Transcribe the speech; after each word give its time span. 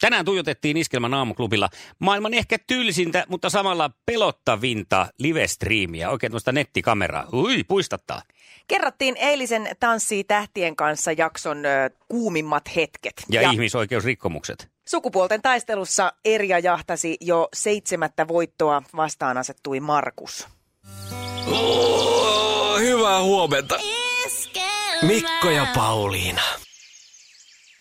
Tänään 0.00 0.24
tuijotettiin 0.24 0.76
Iskelmän 0.76 1.14
aamuklubilla 1.14 1.68
maailman 1.98 2.34
ehkä 2.34 2.56
tylsintä, 2.66 3.24
mutta 3.28 3.50
samalla 3.50 3.90
pelottavinta 4.06 5.06
live-striimiä, 5.18 6.10
oikein 6.10 6.30
tuosta 6.30 6.52
nettikameraa. 6.52 7.26
Ui, 7.32 7.64
puistattaa. 7.64 8.22
Kerrottiin 8.68 9.16
eilisen 9.16 9.68
Tanssii 9.80 10.24
tähtien 10.24 10.76
kanssa 10.76 11.12
jakson 11.12 11.66
ö, 11.66 11.90
kuumimmat 12.08 12.76
hetket. 12.76 13.14
Ja, 13.28 13.42
ja 13.42 13.50
ihmisoikeusrikkomukset. 13.50 14.68
Sukupuolten 14.88 15.42
taistelussa 15.42 16.12
Erja 16.24 16.58
jahtasi 16.58 17.16
jo 17.20 17.48
seitsemättä 17.54 18.28
voittoa, 18.28 18.82
vastaan 18.96 19.38
asettui 19.38 19.80
Markus. 19.80 20.48
Oh, 21.52 22.80
hyvää 22.80 23.22
huomenta. 23.22 23.78
Mikko 25.02 25.50
ja 25.50 25.66
Pauliina. 25.74 26.42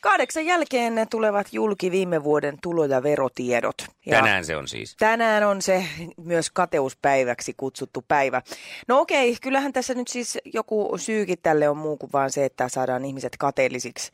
Kahdeksan 0.02 0.46
jälkeen 0.46 0.96
ne 0.96 1.06
tulevat 1.06 1.48
julki 1.52 1.92
viime 1.92 2.24
vuoden 2.24 2.58
tulo- 2.62 2.86
ja 2.86 3.04
verotiedot. 3.04 3.76
Ja 4.06 4.18
Tänään 4.18 4.46
se 4.46 4.58
on 4.58 4.68
siis. 4.68 4.96
Tänään 4.96 5.44
on 5.44 5.62
se 5.62 5.84
myös 6.18 6.52
kateuspäiväksi 6.52 7.54
kutsuttu 7.58 8.06
päivä. 8.08 8.42
No 8.88 9.00
okei, 9.00 9.38
kyllähän 9.42 9.74
tässä 9.74 9.94
nyt 9.94 10.08
siis 10.08 10.38
joku 10.54 10.94
syykin 10.98 11.38
tälle 11.44 11.70
on 11.70 11.78
muu 11.78 11.98
kuin 11.98 12.12
vaan 12.14 12.32
se, 12.32 12.46
että 12.46 12.70
saadaan 12.70 13.06
ihmiset 13.06 13.38
kateellisiksi. 13.40 14.12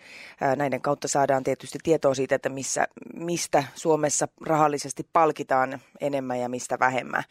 Näiden 0.56 0.82
kautta 0.82 1.08
saadaan 1.08 1.44
tietysti 1.44 1.80
tietoa 1.84 2.14
siitä, 2.14 2.36
että 2.36 2.50
missä, 2.50 2.88
mistä 3.14 3.64
Suomessa 3.76 4.28
rahallisesti 4.46 5.08
palkitaan 5.14 5.82
enemmän 6.02 6.40
ja 6.40 6.50
mistä 6.50 6.80
vähemmän. 6.80 7.24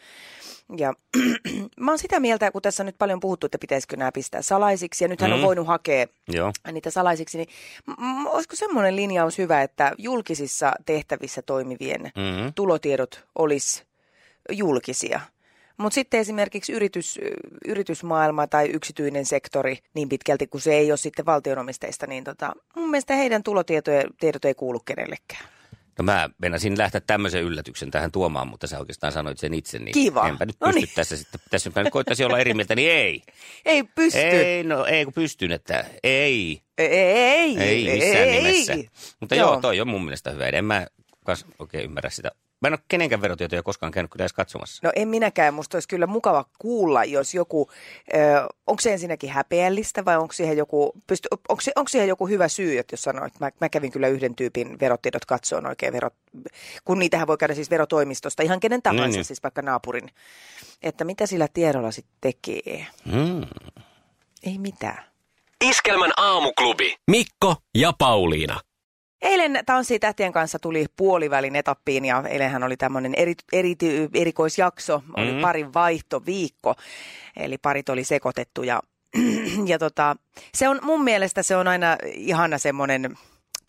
Ja 0.77 0.95
mä 1.81 1.91
oon 1.91 1.99
sitä 1.99 2.21
mieltä, 2.21 2.51
kun 2.51 2.63
tässä 2.63 2.83
on 2.83 2.87
nyt 2.87 2.99
paljon 2.99 3.21
puhuttu, 3.21 3.47
että 3.47 3.59
pitäisikö 3.59 3.97
nämä 3.97 4.13
pistää 4.13 4.43
salaisiksi, 4.43 5.05
ja 5.05 5.09
nythän 5.09 5.31
mm. 5.31 5.35
on 5.35 5.43
voinut 5.43 5.67
hakea 5.67 6.07
Joo. 6.29 6.53
niitä 6.73 6.91
salaisiksi, 6.91 7.39
niin 7.39 7.49
m- 7.87 8.27
olisiko 8.53 8.67
semmoinen 8.67 8.97
linjaus 8.97 9.39
hyvä, 9.39 9.63
että 9.63 9.93
julkisissa 9.99 10.73
tehtävissä 10.87 11.43
toimivien 11.43 12.03
Mm-hmm. 12.03 12.53
tulotiedot 12.55 13.25
olisi 13.39 13.83
julkisia? 14.51 15.21
Mutta 15.77 15.95
sitten 15.95 16.21
esimerkiksi 16.21 16.73
yritys, 16.73 17.19
yritysmaailma 17.69 18.47
tai 18.47 18.69
yksityinen 18.69 19.27
sektori, 19.27 19.79
niin 19.95 20.09
pitkälti 20.09 20.47
kuin 20.47 20.61
se 20.61 20.75
ei 20.75 20.91
ole 20.91 20.97
sitten 20.97 21.27
valtionomisteista, 21.27 22.07
niin 22.07 22.25
tota, 22.25 22.53
mun 22.77 22.91
mielestä 22.91 23.15
heidän 23.15 23.43
tulotiedot 23.43 24.45
ei 24.45 24.55
kuulu 24.55 24.81
kenellekään. 24.81 25.45
No 25.99 26.03
mä 26.05 26.31
meinasin 26.39 26.79
lähteä 26.79 27.01
tämmöisen 27.01 27.43
yllätyksen 27.43 27.91
tähän 27.91 28.13
tuomaan, 28.13 28.49
mutta 28.49 28.67
sä 28.67 28.79
oikeastaan 28.79 29.13
sanoit 29.13 29.39
sen 29.39 29.55
itse. 29.55 29.79
Niin 29.79 29.93
Kiva. 29.93 30.29
Enpä 30.29 30.47
nyt 30.47 30.57
No 30.61 30.67
pysty 30.67 30.81
niin. 30.81 30.89
tässä 30.95 31.17
sitten. 31.17 31.41
Tässä 31.51 31.71
mä 31.77 31.83
nyt 31.83 31.93
koittaisin 31.93 32.27
olla 32.27 32.39
eri 32.39 32.55
mieltä, 32.55 32.75
niin 32.75 32.91
ei. 32.91 33.23
Ei 33.65 33.83
pysty. 33.83 34.19
Ei, 34.21 34.65
no 34.65 34.85
ei 34.85 35.05
kun 35.05 35.15
pystyn, 35.15 35.53
että 35.53 35.85
ei. 36.03 36.63
Ei, 36.79 36.89
ei, 36.89 37.59
Ei 37.59 37.99
missään 37.99 38.29
ei. 38.29 38.43
nimessä. 38.43 38.75
Mutta 39.21 39.35
joo. 39.35 39.53
joo, 39.53 39.61
toi 39.61 39.81
on 39.81 39.89
mun 39.89 40.05
mielestä 40.05 40.31
hyvä. 40.31 40.49
En 40.49 40.65
mä 40.65 40.87
kas 41.25 41.47
oikein 41.59 41.85
ymmärrä 41.85 42.11
sitä. 42.11 42.31
Mä 42.63 42.67
en 42.69 42.73
ole 42.73 42.81
kenenkään 42.89 43.23
verotietoja 43.23 43.63
koskaan 43.63 43.93
käynyt 43.93 44.11
kyllä 44.13 44.23
edes 44.23 44.33
katsomassa. 44.33 44.81
No 44.87 44.93
en 44.97 45.09
minäkään. 45.09 45.55
Musta 45.55 45.77
olisi 45.77 45.89
kyllä 45.89 46.07
mukava 46.07 46.45
kuulla, 46.59 47.05
jos 47.05 47.35
joku, 47.35 47.71
ö, 48.15 48.49
onko 48.67 48.81
se 48.81 48.93
ensinnäkin 48.93 49.31
häpeällistä 49.31 50.05
vai 50.05 50.17
onko 50.17 50.33
siihen 50.33 50.57
joku, 50.57 50.93
pysty, 51.07 51.29
onko, 51.49 51.63
onko 51.77 51.89
siihen 51.89 52.09
joku 52.09 52.27
hyvä 52.27 52.49
syy, 52.49 52.79
että 52.79 52.93
jos 52.93 53.03
sanoo, 53.03 53.25
että 53.27 53.39
mä, 53.45 53.51
mä 53.61 53.69
kävin 53.69 53.93
kyllä 53.93 54.09
yhden 54.09 54.35
tyypin 54.35 54.81
verotiedot 54.81 55.25
katsoon 55.25 55.67
oikein 55.67 55.93
verot, 55.93 56.15
kun 56.85 56.99
niitähän 56.99 57.27
voi 57.27 57.39
käydä 57.39 57.55
siis 57.55 57.71
verotoimistosta, 57.71 58.43
ihan 58.43 58.61
kenen 58.61 58.83
tahansa, 58.83 59.03
Niin, 59.03 59.11
niin, 59.11 59.17
niin. 59.19 59.25
siis 59.25 59.43
vaikka 59.43 59.63
naapurin, 59.63 60.11
että 60.83 61.05
mitä 61.05 61.27
sillä 61.27 61.49
tiedolla 61.55 61.91
sitten 61.91 62.15
tekee. 62.21 62.87
Hmm. 63.13 63.43
Ei 64.43 64.59
mitään. 64.59 65.05
Iskelmän 65.65 66.13
aamuklubi. 66.17 66.95
Mikko 67.11 67.57
ja 67.75 67.93
Pauliina. 67.99 68.61
Eilen 69.23 69.59
Tanssii 69.67 69.99
tähtien 69.99 70.33
kanssa 70.33 70.59
tuli 70.59 70.87
puolivälin 70.97 71.57
etappiin 71.57 72.05
ja 72.05 72.23
eilenhän 72.29 72.63
oli 72.63 72.77
tämmöinen 72.77 73.15
eri, 73.15 73.35
eri, 73.53 73.75
erikoisjakso, 74.15 75.03
oli 75.17 75.33
Mm. 75.33 75.41
parin 75.41 75.75
vaihtoviikko, 75.75 76.75
eli 77.37 77.59
parit 77.59 77.89
oli 77.89 78.05
sekoitettu 78.05 78.63
ja, 78.63 78.83
ja 79.67 79.79
tota, 79.79 80.17
se 80.55 80.69
on 80.69 80.81
mun 80.83 81.05
mielestä 81.05 81.43
se 81.43 81.57
on 81.57 81.69
aina 81.69 81.97
ihana 82.15 82.59
semmoinen, 82.59 83.17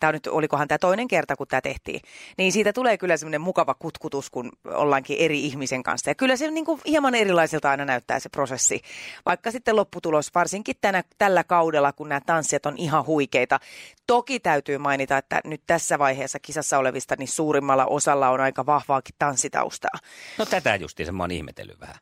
tämä 0.04 0.12
nyt, 0.12 0.26
olikohan 0.26 0.68
tämä 0.68 0.78
toinen 0.78 1.08
kerta, 1.08 1.36
kun 1.36 1.46
tämä 1.46 1.60
tehtiin, 1.60 2.00
niin 2.38 2.52
siitä 2.52 2.72
tulee 2.72 2.98
kyllä 2.98 3.16
semmoinen 3.16 3.40
mukava 3.40 3.74
kutkutus, 3.74 4.30
kun 4.30 4.52
ollaankin 4.64 5.16
eri 5.18 5.40
ihmisen 5.40 5.82
kanssa. 5.82 6.10
Ja 6.10 6.14
kyllä 6.14 6.36
se 6.36 6.50
niin 6.50 6.64
kuin 6.64 6.80
hieman 6.86 7.14
erilaiselta 7.14 7.70
aina 7.70 7.84
näyttää 7.84 8.20
se 8.20 8.28
prosessi, 8.28 8.80
vaikka 9.26 9.50
sitten 9.50 9.76
lopputulos, 9.76 10.34
varsinkin 10.34 10.74
tänä, 10.80 11.04
tällä 11.18 11.44
kaudella, 11.44 11.92
kun 11.92 12.08
nämä 12.08 12.20
tanssijat 12.26 12.66
on 12.66 12.78
ihan 12.78 13.06
huikeita. 13.06 13.60
Toki 14.06 14.40
täytyy 14.40 14.78
mainita, 14.78 15.18
että 15.18 15.40
nyt 15.44 15.62
tässä 15.66 15.98
vaiheessa 15.98 16.38
kisassa 16.38 16.78
olevista, 16.78 17.14
niin 17.18 17.28
suurimmalla 17.28 17.86
osalla 17.86 18.30
on 18.30 18.40
aika 18.40 18.66
vahvaakin 18.66 19.14
tanssitaustaa. 19.18 19.98
No 20.38 20.46
tätä 20.46 20.76
justiinsa 20.76 21.12
mä 21.12 21.22
oon 21.22 21.30
ihmetellyt 21.30 21.80
vähän. 21.80 21.96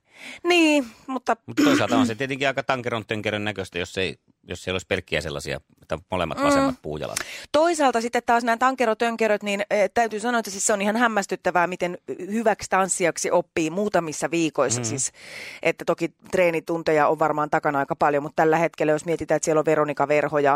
Niin, 0.45 0.87
mutta 1.07 1.37
Mutta 1.47 1.63
toisaalta 1.65 1.97
on 1.97 2.07
se 2.07 2.15
tietenkin 2.15 2.49
aika 2.49 2.63
tankeron 2.63 3.07
tönkerön 3.07 3.45
näköistä, 3.45 3.79
jos, 3.79 3.99
ei, 3.99 4.19
jos 4.49 4.63
siellä 4.63 4.75
olisi 4.75 4.87
pelkkiä 4.87 5.21
sellaisia, 5.21 5.61
että 5.83 5.99
molemmat 6.11 6.43
vasemmat 6.43 6.75
puujalat. 6.83 7.17
Toisaalta 7.53 8.01
sitten 8.01 8.23
taas 8.27 8.45
nämä 8.45 8.57
tankerotönkeröt, 8.57 9.43
niin 9.43 9.65
eh, 9.71 9.91
täytyy 9.95 10.21
sanoa, 10.21 10.39
että 10.39 10.51
siis 10.51 10.67
se 10.67 10.73
on 10.73 10.83
ihan 10.83 10.97
hämmästyttävää, 10.97 11.67
miten 11.67 11.99
hyväksi 12.19 12.71
tanssijaksi 12.71 13.31
oppii 13.31 13.71
muutamissa 13.71 14.31
viikoissa. 14.31 14.81
Mm. 14.81 14.85
Siis, 14.85 15.13
että 15.63 15.85
toki 15.85 16.15
treenitunteja 16.31 17.09
on 17.09 17.19
varmaan 17.19 17.51
takana 17.51 17.79
aika 17.79 17.97
paljon, 17.97 18.23
mutta 18.23 18.43
tällä 18.43 18.57
hetkellä, 18.59 18.93
jos 18.93 19.05
mietitään, 19.05 19.37
että 19.37 19.45
siellä 19.45 19.59
on 19.61 19.65
Veronika 19.65 20.09
Verho 20.09 20.39
ja 20.39 20.55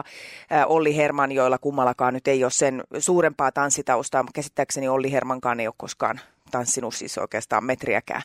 äh, 0.52 0.64
Olli 0.66 0.96
Herman, 0.96 1.32
joilla 1.32 1.58
kummallakaan 1.58 2.14
nyt 2.14 2.28
ei 2.28 2.44
ole 2.44 2.50
sen 2.50 2.84
suurempaa 2.98 3.52
tanssitaustaa, 3.52 4.22
mutta 4.22 4.36
käsittääkseni 4.36 4.88
Olli 4.88 5.12
Hermankaan 5.12 5.60
ei 5.60 5.66
ole 5.66 5.74
koskaan 5.76 6.20
tanssinut 6.50 6.94
siis 6.94 7.18
oikeastaan 7.18 7.64
metriäkään. 7.64 8.22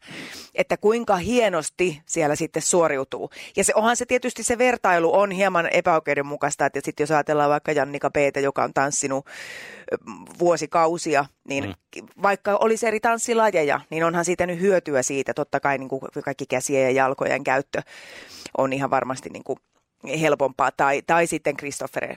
Että 0.56 0.78
kuinka 0.78 1.16
hienosti 1.16 2.02
siellä 2.06 2.36
sitten 2.36 2.62
suoriutuu. 2.62 3.30
Ja 3.56 3.64
se 3.64 3.74
onhan 3.76 3.98
se 3.98 4.06
tietysti 4.06 4.44
se 4.44 4.58
vertailu 4.58 5.16
on 5.16 5.32
hieman 5.32 5.70
epäoikeudenmukaista, 5.72 6.66
että 6.66 6.82
sitten 6.84 7.04
jos 7.04 7.12
ajatellaan 7.12 7.50
vaikka 7.50 7.72
Jannika 7.72 8.10
Peetä, 8.10 8.40
joka 8.40 8.64
on 8.64 8.74
tanssinut 8.74 9.26
vuosikausia, 10.40 11.26
niin 11.48 11.64
mm. 11.64 12.08
vaikka 12.22 12.58
olisi 12.58 12.88
eri 12.88 13.00
tanssilajeja, 13.00 13.82
niin 13.90 14.04
onhan 14.04 14.26
siitä 14.26 14.46
nyt 14.46 14.60
hyötyä 14.60 15.04
siitä. 15.04 15.34
Totta 15.34 15.60
kai 15.60 15.78
niin 15.78 15.90
kuin 15.90 16.02
kaikki 16.26 16.46
käsien 16.46 16.84
ja 16.84 16.92
jalkojen 16.92 17.44
käyttö 17.44 17.82
on 18.58 18.74
ihan 18.74 18.90
varmasti 18.90 19.30
niin 19.30 19.44
kuin 19.44 19.60
helpompaa. 20.22 20.72
Tai, 20.72 21.02
tai 21.08 21.28
sitten 21.28 21.58
Christopher 21.58 22.16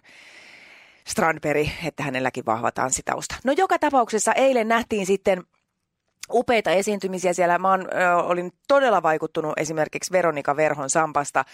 Strandberg, 1.06 1.68
että 1.84 2.02
hänelläkin 2.02 2.46
vahva 2.46 2.72
tanssitausta. 2.72 3.34
No 3.44 3.52
joka 3.56 3.78
tapauksessa 3.78 4.32
eilen 4.32 4.68
nähtiin 4.68 5.06
sitten 5.06 5.42
upeita 6.32 6.70
esiintymisiä 6.70 7.32
siellä. 7.32 7.58
Mä 7.58 7.74
ö, 7.74 8.16
olin 8.16 8.52
todella 8.68 9.02
vaikuttunut 9.02 9.52
esimerkiksi 9.56 10.12
Veronika 10.12 10.56
Verhon 10.56 10.90
Sampasta. 10.90 11.44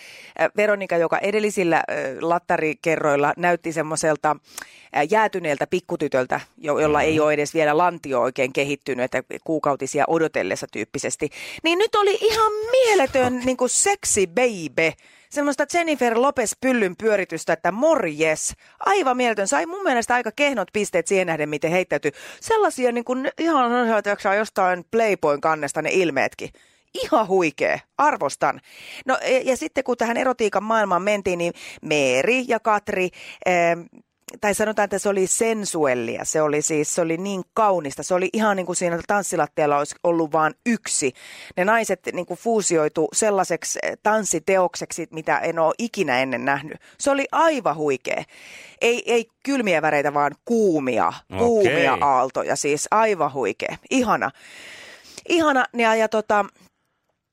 Veronika, 0.57 0.97
joka 0.97 1.19
edellisillä 1.19 1.83
ö, 1.91 2.17
lattarikerroilla 2.21 3.33
näytti 3.37 3.73
semmoiselta 3.73 4.37
jäätyneeltä 5.11 5.67
pikkutytöltä, 5.67 6.41
jo, 6.59 6.79
jolla 6.79 7.03
ei 7.03 7.21
ole 7.21 7.33
edes 7.33 7.55
vielä 7.55 7.79
lantio 7.79 8.21
oikein 8.21 8.53
kehittynyt, 8.53 9.05
että 9.05 9.23
kuukautisia 9.45 10.05
odotellessa 10.07 10.67
tyyppisesti. 10.73 11.31
Niin 11.63 11.79
nyt 11.79 11.95
oli 11.95 12.19
ihan 12.21 12.53
mieletön 12.71 13.43
niin 13.45 13.57
kuin 13.57 13.71
sexy 13.71 14.27
baby 14.27 14.93
semmoista 15.31 15.67
Jennifer 15.75 16.21
Lopez 16.21 16.53
pyllyn 16.61 16.97
pyöritystä, 16.97 17.53
että 17.53 17.73
morjes, 17.73 18.55
aivan 18.81 19.17
mieletön. 19.17 19.49
Sai 19.49 19.67
mun 19.67 19.83
mielestä 19.83 20.15
aika 20.15 20.31
kehnot 20.37 20.69
pisteet 20.73 21.07
siihen 21.07 21.27
nähden, 21.27 21.49
miten 21.49 21.71
heittäytyi. 21.71 22.13
Sellaisia 22.41 22.93
niin 22.93 23.05
kuin, 23.05 23.31
ihan 23.39 23.71
sellaisia 23.71 24.35
jostain 24.35 24.85
Playboyn 24.91 25.41
kannesta 25.41 25.83
ne 25.83 25.91
ilmeetkin. 25.93 26.51
Ihan 27.05 27.29
huikea, 27.29 27.79
arvostan. 27.99 28.61
No 29.07 29.19
ja, 29.23 29.41
ja 29.45 29.57
sitten 29.57 29.85
kun 29.85 29.97
tähän 29.97 30.17
erotiikan 30.17 30.65
maailmaan 30.65 31.03
mentiin, 31.03 31.39
niin 31.39 31.53
Meeri 31.83 32.45
ja 32.49 32.61
Katri, 32.61 33.09
eh, 33.47 33.77
tai 34.41 34.55
sanotaan, 34.55 34.85
että 34.85 34.99
se 34.99 35.09
oli 35.09 35.27
sensuellia. 35.27 36.25
Se 36.25 36.43
oli 36.43 36.63
siis, 36.63 36.95
se 36.95 37.01
oli 37.01 37.17
niin 37.17 37.43
kaunista. 37.55 38.03
Se 38.03 38.15
oli 38.15 38.29
ihan 38.33 38.57
niin 38.57 38.67
kuin 38.67 38.77
siinä 38.77 39.01
tanssilattialla 39.07 39.79
olisi 39.79 39.97
ollut 40.05 40.33
vain 40.33 40.55
yksi. 40.67 41.13
Ne 41.57 41.65
naiset 41.65 42.01
niin 42.13 42.27
kuin 42.27 42.39
fuusioitu 42.39 43.09
sellaiseksi 43.13 43.79
tanssiteokseksi, 44.03 45.09
mitä 45.11 45.39
en 45.39 45.59
ole 45.59 45.75
ikinä 45.79 46.23
ennen 46.23 46.45
nähnyt. 46.45 46.79
Se 46.99 47.11
oli 47.11 47.27
aivan 47.33 47.77
huikea. 47.77 48.25
Ei, 48.81 49.13
ei 49.13 49.27
kylmiä 49.43 49.83
väreitä, 49.83 50.15
vaan 50.15 50.33
kuumia, 50.45 51.13
kuumia 51.39 51.93
Okei. 51.93 52.03
aaltoja. 52.03 52.57
Siis 52.57 52.89
aivan 52.91 53.33
huikea. 53.33 53.77
Ihana. 53.91 54.31
Ihana. 55.29 55.65
Ja, 55.77 55.95
ja 55.95 56.09
tota, 56.09 56.45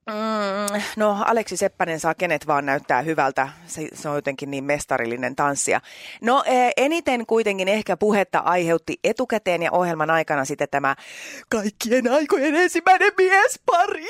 Mm, 0.07 0.81
no 0.97 1.17
Aleksi 1.25 1.57
Seppänen 1.57 1.99
saa 1.99 2.15
kenet 2.15 2.47
vaan 2.47 2.65
näyttää 2.65 3.01
hyvältä. 3.01 3.49
Se, 3.65 3.87
se 3.93 4.09
on 4.09 4.15
jotenkin 4.15 4.51
niin 4.51 4.63
mestarillinen 4.63 5.35
tanssia. 5.35 5.81
No 6.21 6.43
eh, 6.45 6.71
eniten 6.77 7.25
kuitenkin 7.25 7.67
ehkä 7.67 7.97
puhetta 7.97 8.39
aiheutti 8.39 8.99
etukäteen 9.03 9.63
ja 9.63 9.71
ohjelman 9.71 10.09
aikana 10.09 10.45
sitten 10.45 10.67
tämä 10.71 10.95
kaikkien 11.49 12.11
aikojen 12.11 12.55
ensimmäinen 12.55 13.11
miespari. 13.17 14.05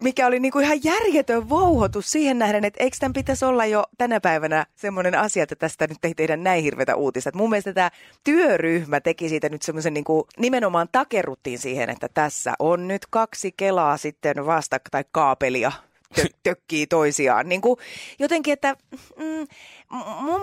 Mikä 0.00 0.26
oli 0.26 0.40
niinku 0.40 0.58
ihan 0.58 0.78
järjetön 0.84 1.48
vouhotus 1.48 2.12
siihen 2.12 2.38
nähden, 2.38 2.64
että 2.64 2.84
eikö 2.84 2.96
tämän 3.00 3.12
pitäisi 3.12 3.44
olla 3.44 3.66
jo 3.66 3.84
tänä 3.98 4.20
päivänä 4.20 4.66
semmoinen 4.74 5.14
asia, 5.14 5.42
että 5.42 5.56
tästä 5.56 5.86
nyt 5.86 6.04
ei 6.04 6.14
tehdä 6.14 6.36
näin 6.36 6.62
hirveätä 6.62 6.96
uutista. 6.96 7.28
Et 7.28 7.34
mun 7.34 7.50
mielestä 7.50 7.72
tämä 7.72 7.90
työryhmä 8.24 9.00
teki 9.00 9.28
siitä 9.28 9.48
nyt 9.48 9.62
semmoisen 9.62 9.94
niinku, 9.94 10.28
nimenomaan 10.38 10.88
takerruttiin 10.92 11.58
siihen, 11.58 11.90
että 11.90 12.08
tässä 12.14 12.54
on 12.58 12.88
nyt 12.88 13.06
kaksi 13.10 13.54
kelaa 13.56 13.96
sitten 13.96 14.46
vasta 14.46 14.80
tai 14.90 15.04
kaapelia 15.12 15.72
tö- 16.20 16.28
tökkii 16.42 16.86
toisiaan. 16.86 17.48
Niin 17.48 17.60
kuin 17.60 17.78
jotenkin, 18.18 18.52
että 18.52 18.76
mm, 19.16 19.46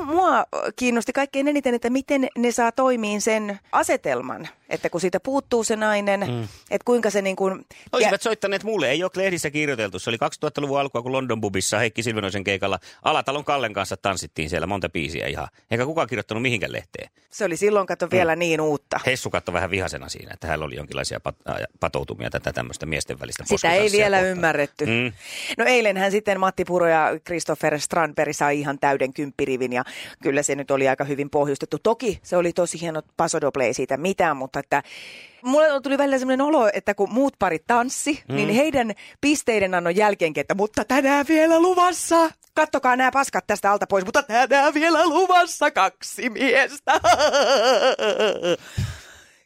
mua 0.06 0.46
kiinnosti 0.76 1.14
kaikkein 1.14 1.48
eniten, 1.48 1.74
että 1.74 1.90
miten 1.90 2.28
ne 2.38 2.52
saa 2.52 2.72
toimiin 2.72 3.22
sen 3.22 3.60
asetelman, 3.72 4.48
että 4.70 4.90
kun 4.90 5.02
siitä 5.02 5.20
puuttuu 5.20 5.64
se 5.64 5.76
nainen, 5.76 6.20
mm. 6.20 6.44
että 6.44 6.86
kuinka 6.86 7.10
se 7.10 7.22
niin 7.22 7.36
kuin... 7.36 7.66
Olisivat 7.92 8.22
soittaneet 8.22 8.64
mulle, 8.64 8.90
ei 8.90 9.04
ole 9.04 9.12
lehdissä 9.16 9.50
kirjoiteltu. 9.50 10.00
Se 10.00 10.10
oli 10.10 10.18
2000-luvun 10.18 10.80
alkua, 10.80 11.02
kun 11.02 11.12
London 11.12 11.42
Bubissa 11.42 11.78
Heikki 11.80 12.04
Silvenoisen 12.04 12.44
keikalla 12.44 12.80
Alatalon 13.04 13.44
Kallen 13.44 13.74
kanssa 13.74 13.98
tanssittiin 13.98 14.50
siellä 14.50 14.68
monta 14.68 14.90
biisiä 14.90 15.28
ihan. 15.28 15.48
Eikä 15.72 15.86
kukaan 15.86 16.08
kirjoittanut 16.08 16.42
mihinkään 16.42 16.72
lehteen. 16.72 17.10
Se 17.30 17.46
oli 17.46 17.58
silloin, 17.58 17.88
kato, 17.88 18.12
vielä 18.12 18.36
niin 18.36 18.62
uutta. 18.62 19.00
Hessu 19.06 19.30
katsoi 19.30 19.54
vähän 19.54 19.70
vihasena 19.70 20.10
siinä, 20.10 20.34
että 20.34 20.48
hänellä 20.48 20.66
oli 20.66 20.76
jonkinlaisia 20.76 21.20
pat- 21.30 21.66
patoutumia 21.80 22.30
tätä 22.30 22.54
tämmöistä 22.54 22.86
miesten 22.86 23.20
välistä 23.20 23.44
Sitä 23.48 23.72
ei 23.74 23.92
vielä 23.92 24.18
kohtaan. 24.18 24.32
ymmärretty. 24.32 24.86
Mm. 24.86 25.12
No 25.58 25.66
eilenhän 25.66 26.12
sitten 26.12 26.40
Matti 26.40 26.66
Puro 26.66 26.88
ja 26.88 27.10
Christopher 27.26 27.80
Strandberg 27.80 28.34
sai 28.34 28.60
ihan 28.60 28.80
täyden 28.80 29.14
kymppirivin 29.34 29.74
ja 29.74 29.84
kyllä 30.24 30.44
se 30.44 30.56
nyt 30.56 30.72
oli 30.72 30.88
aika 30.88 31.04
hyvin 31.04 31.30
pohjustettu. 31.30 31.78
Toki 31.84 32.20
se 32.24 32.38
oli 32.38 32.54
tosi 32.54 32.82
hieno 32.82 33.02
pasodoble, 33.18 33.66
ei 33.66 33.74
siitä 33.74 33.98
mitään, 33.98 34.38
mutta 34.38 34.60
että 34.60 34.84
mulle 35.42 35.82
tuli 35.82 35.98
välillä 35.98 36.20
sellainen 36.20 36.46
olo, 36.46 36.70
että 36.74 36.94
kun 36.94 37.14
muut 37.14 37.34
parit 37.40 37.64
tanssi, 37.68 38.24
mm. 38.30 38.36
niin 38.36 38.50
heidän 38.50 38.92
pisteiden 39.22 39.74
annon 39.74 39.96
jälkeenkin, 39.96 40.42
että 40.42 40.56
mutta 40.56 40.86
tänään 40.86 41.26
vielä 41.30 41.60
luvassa. 41.60 42.30
Kattokaa 42.56 42.96
nämä 42.96 43.12
paskat 43.12 43.48
tästä 43.48 43.72
alta 43.72 43.88
pois, 43.88 44.06
mutta 44.06 44.24
tänään 44.24 44.74
vielä 44.74 45.08
luvassa 45.08 45.72
kaksi 45.72 46.30
miestä. 46.30 46.94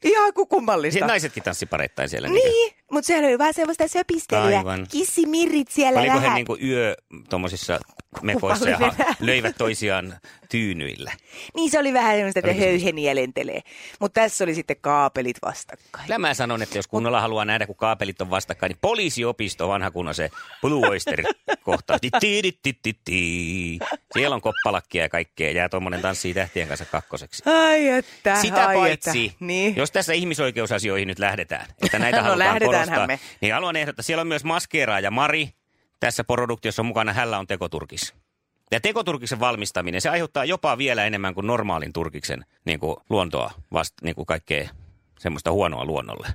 Ihan 0.04 0.34
kuin 0.34 0.48
kummallista. 0.48 0.94
Sitten 0.94 1.08
naisetkin 1.08 1.44
tanssi 1.44 1.66
pareittain 1.66 2.10
siellä. 2.10 2.28
Niin, 2.28 2.74
mutta 2.92 3.08
sehän 3.08 3.26
oli 3.26 3.38
vähän 3.38 3.54
semmoista 3.54 3.88
söpistelyä. 3.88 4.58
Aivan. 4.58 4.88
Kissimirrit 4.92 5.68
siellä 5.68 6.00
Oliko 6.00 6.14
he 6.14 6.22
vähän. 6.22 6.36
niin 6.36 6.46
kuin 6.46 6.64
yö 6.64 6.96
tuommoisissa 7.30 7.80
mepoissa 8.22 8.70
ja 8.70 8.78
ha- 8.78 8.94
löivät 9.20 9.56
toisiaan 9.58 10.18
tyynyillä? 10.50 11.12
Niin 11.56 11.72
se 11.72 11.80
oli 11.80 11.94
vähän 11.94 12.16
semmoista, 12.16 12.40
että 12.40 12.52
Oliko 12.52 12.64
se- 12.64 12.70
höyheni 12.70 13.08
elentelee. 13.10 13.62
Mutta 14.00 14.22
tässä 14.22 14.44
oli 14.44 14.56
sitten 14.56 14.76
kaapelit 14.82 15.38
vastakkain. 15.46 16.06
Kyllä 16.06 16.20
mä 16.20 16.34
sanon, 16.34 16.62
että 16.62 16.78
jos 16.78 16.88
kunnolla 16.88 17.22
haluaa 17.22 17.46
nähdä, 17.46 17.68
kun 17.68 17.76
kaapelit 17.76 18.22
on 18.22 18.30
vastakkain, 18.30 18.70
niin 18.70 18.78
poliisiopisto 18.82 19.68
vanha 19.68 19.92
kunnon 19.92 20.16
se 20.16 20.30
Blue 20.62 20.88
Oyster 20.88 21.24
kohtaus. 21.64 22.00
Siellä 24.14 24.36
on 24.36 24.42
koppalakkia 24.42 25.02
ja 25.04 25.10
kaikkea. 25.10 25.52
Jää 25.52 25.70
tuommoinen 25.70 26.02
tanssii 26.02 26.34
tähtien 26.34 26.68
kanssa 26.68 26.86
kakkoseksi. 26.86 27.44
Ai 27.46 27.88
että, 27.88 28.42
Sitä 28.42 28.68
ai 28.68 28.76
paitsi, 28.76 29.26
että. 29.26 29.38
Niin. 29.46 29.76
jos 29.76 29.92
tässä 29.92 30.14
ihmisoikeusasioihin 30.14 31.08
nyt 31.08 31.20
lähdetään, 31.20 31.66
että 31.86 32.00
näitä 32.00 32.18
No 32.22 32.24
halutaan 32.24 32.60
korostaa, 32.60 33.08
me. 33.08 33.20
niin 33.42 33.54
haluan 33.54 33.76
ehdottaa, 33.76 34.04
siellä 34.04 34.22
on 34.22 34.28
myös 34.28 34.44
Maskeera 34.44 35.00
ja 35.00 35.12
Mari 35.12 35.50
tässä 36.00 36.24
produktiossa 36.24 36.84
mukana, 36.84 37.14
hällä 37.14 37.40
on 37.40 37.48
tekoturkis. 37.48 38.14
Ja 38.72 38.80
tekoturkiksen 38.80 39.40
valmistaminen, 39.40 40.02
se 40.02 40.10
aiheuttaa 40.10 40.46
jopa 40.46 40.78
vielä 40.78 41.06
enemmän 41.06 41.34
kuin 41.34 41.48
normaalin 41.48 41.94
turkiksen 41.94 42.46
niin 42.66 42.80
kuin 42.80 42.98
luontoa, 43.10 43.52
vasta 43.74 44.06
niin 44.06 44.16
kuin 44.16 44.26
kaikkea 44.26 44.70
semmoista 45.20 45.52
huonoa 45.52 45.86
luonnolle. 45.86 46.28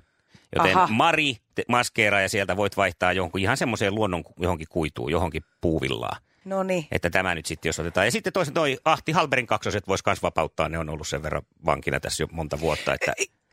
Joten 0.57 0.77
Aha. 0.77 0.87
Mari 0.87 1.37
maskeeraa 1.69 2.21
ja 2.21 2.29
sieltä 2.29 2.57
voit 2.57 2.77
vaihtaa 2.77 3.13
johonkin 3.13 3.43
ihan 3.43 3.57
semmoiseen 3.57 3.95
luonnon 3.95 4.25
johonkin 4.41 4.67
kuituun, 4.71 5.13
johonkin 5.13 5.43
puuvillaan. 5.61 6.23
No 6.45 6.63
niin. 6.63 6.87
Että 6.93 7.11
tämä 7.11 7.35
nyt 7.35 7.47
sitten, 7.47 7.69
jos 7.69 7.79
otetaan. 7.79 8.07
Ja 8.07 8.11
sitten 8.11 8.33
toisen 8.33 8.55
toi 8.55 8.79
Ahti 8.85 9.13
Halberin 9.13 9.47
kaksoset 9.47 9.89
voisi 9.89 10.05
myös 10.07 10.23
vapauttaa. 10.23 10.69
Ne 10.69 10.79
on 10.79 10.89
ollut 10.89 11.09
sen 11.09 11.23
verran 11.23 11.43
vankina 11.67 12.01
tässä 12.01 12.23
jo 12.23 12.27
monta 12.33 12.61
vuotta. 12.61 12.95
Että... 12.95 13.13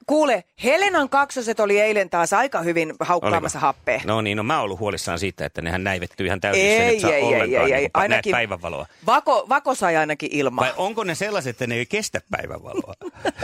Kuule, 0.09 0.43
Helenan 0.63 1.09
kaksoset 1.09 1.59
oli 1.59 1.79
eilen 1.79 2.09
taas 2.09 2.33
aika 2.33 2.61
hyvin 2.61 2.93
haukkaamassa 2.99 3.57
Oliko? 3.57 3.65
happea. 3.67 4.01
No 4.05 4.21
niin, 4.21 4.37
no 4.37 4.43
mä 4.43 4.55
oon 4.55 4.63
ollut 4.63 4.79
huolissaan 4.79 5.19
siitä, 5.19 5.45
että 5.45 5.61
nehän 5.61 5.83
näivettyy 5.83 6.25
ihan 6.27 6.41
täysin. 6.41 6.65
Ei, 6.65 6.77
sen, 6.77 6.89
et 6.95 6.99
saa 6.99 7.09
ei, 7.11 7.15
ei, 7.15 7.23
ollenkaan 7.23 7.65
ei, 7.65 7.73
ei. 7.73 7.79
niin 7.81 7.91
Ainakin- 7.93 8.31
päivänvaloa. 8.31 8.85
Vako, 9.05 9.45
Vako 9.49 9.75
sai 9.75 9.95
ainakin 9.97 10.29
ilmaa. 10.31 10.65
Vai 10.65 10.73
onko 10.77 11.03
ne 11.03 11.15
sellaiset, 11.15 11.49
että 11.49 11.67
ne 11.67 11.75
ei 11.75 11.85
kestä 11.85 12.21
päivänvaloa? 12.31 12.93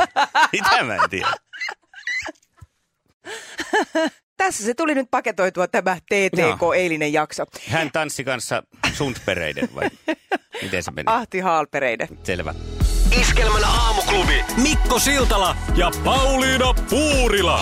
Mitä 0.53 0.83
mä 0.83 0.95
en 0.95 1.09
tiedä. 1.09 1.31
Tässä 4.37 4.63
se 4.65 4.73
tuli 4.73 4.95
nyt 4.95 5.07
paketoitua 5.11 5.67
tämä 5.67 5.97
TTK-eilinen 6.05 7.13
jakso. 7.13 7.45
Hän 7.69 7.91
tanssi 7.91 8.23
kanssa 8.23 8.63
Sundpereiden 8.93 9.69
vai 9.75 9.89
miten 10.61 10.83
se 10.83 10.91
meni? 10.91 11.05
Ahti 11.13 11.39
Haalpereiden. 11.39 12.07
Selvä. 12.23 12.53
Iskelmän 13.21 13.63
aamuklubi 13.63 14.45
Mikko 14.63 14.99
Siltala 14.99 15.55
ja 15.75 15.91
Pauliina 16.03 16.73
Puurila. 16.89 17.61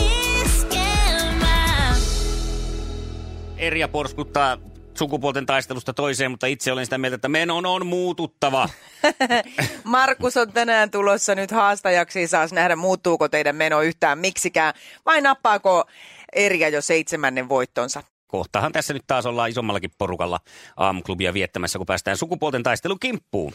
Erja 3.57 3.87
porskuttaa 3.87 4.57
sukupuolten 4.97 5.45
taistelusta 5.45 5.93
toiseen, 5.93 6.31
mutta 6.31 6.47
itse 6.47 6.71
olen 6.71 6.85
sitä 6.85 6.97
mieltä, 6.97 7.15
että 7.15 7.29
menon 7.29 7.65
on 7.65 7.85
muututtava. 7.85 8.69
Markus 9.83 10.37
on 10.37 10.51
tänään 10.51 10.91
tulossa 10.91 11.35
nyt 11.35 11.51
haastajaksi. 11.51 12.27
Saas 12.27 12.53
nähdä, 12.53 12.75
muuttuuko 12.75 13.29
teidän 13.29 13.55
meno 13.55 13.81
yhtään 13.81 14.19
miksikään 14.19 14.73
vai 15.05 15.21
nappaako 15.21 15.85
Erja 16.33 16.69
jo 16.69 16.81
seitsemännen 16.81 17.49
voittonsa. 17.49 18.03
Kohtahan 18.27 18.71
tässä 18.71 18.93
nyt 18.93 19.03
taas 19.07 19.25
ollaan 19.25 19.49
isommallakin 19.49 19.91
porukalla 19.97 20.39
aamuklubia 20.77 21.33
viettämässä, 21.33 21.79
kun 21.79 21.85
päästään 21.85 22.17
sukupuolten 22.17 22.63
taistelun 22.63 22.99
kimppuun. 22.99 23.53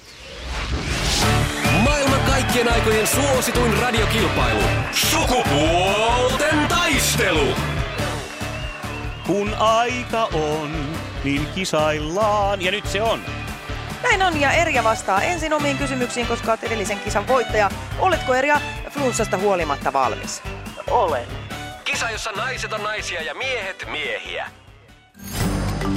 Kaikkien 2.49 2.75
aikojen 2.75 3.06
suosituin 3.06 3.79
radiokilpailu. 3.79 4.61
Sukupuolten 4.93 6.69
taistelu. 6.69 7.55
Kun 9.26 9.55
aika 9.55 10.25
on, 10.25 10.97
niin 11.25 11.49
kisaillaan. 11.55 12.62
Ja 12.62 12.71
nyt 12.71 12.87
se 12.87 13.02
on. 13.02 13.21
Näin 14.02 14.23
on, 14.23 14.40
ja 14.40 14.52
Erja 14.52 14.85
vastaa 14.85 15.23
ensin 15.23 15.52
omiin 15.52 15.78
kysymyksiin, 15.78 16.26
koska 16.26 16.52
olet 16.52 16.64
edellisen 16.64 16.99
kisan 16.99 17.28
voittaja. 17.28 17.71
Oletko 17.99 18.35
Erja 18.35 18.61
flunssasta 18.90 19.38
huolimatta 19.38 19.93
valmis? 19.93 20.43
Olen. 20.90 21.26
Kisa, 21.85 22.11
jossa 22.11 22.33
naiset 22.33 22.73
on 22.73 22.83
naisia 22.83 23.23
ja 23.23 23.35
miehet 23.35 23.87
miehiä. 23.90 24.47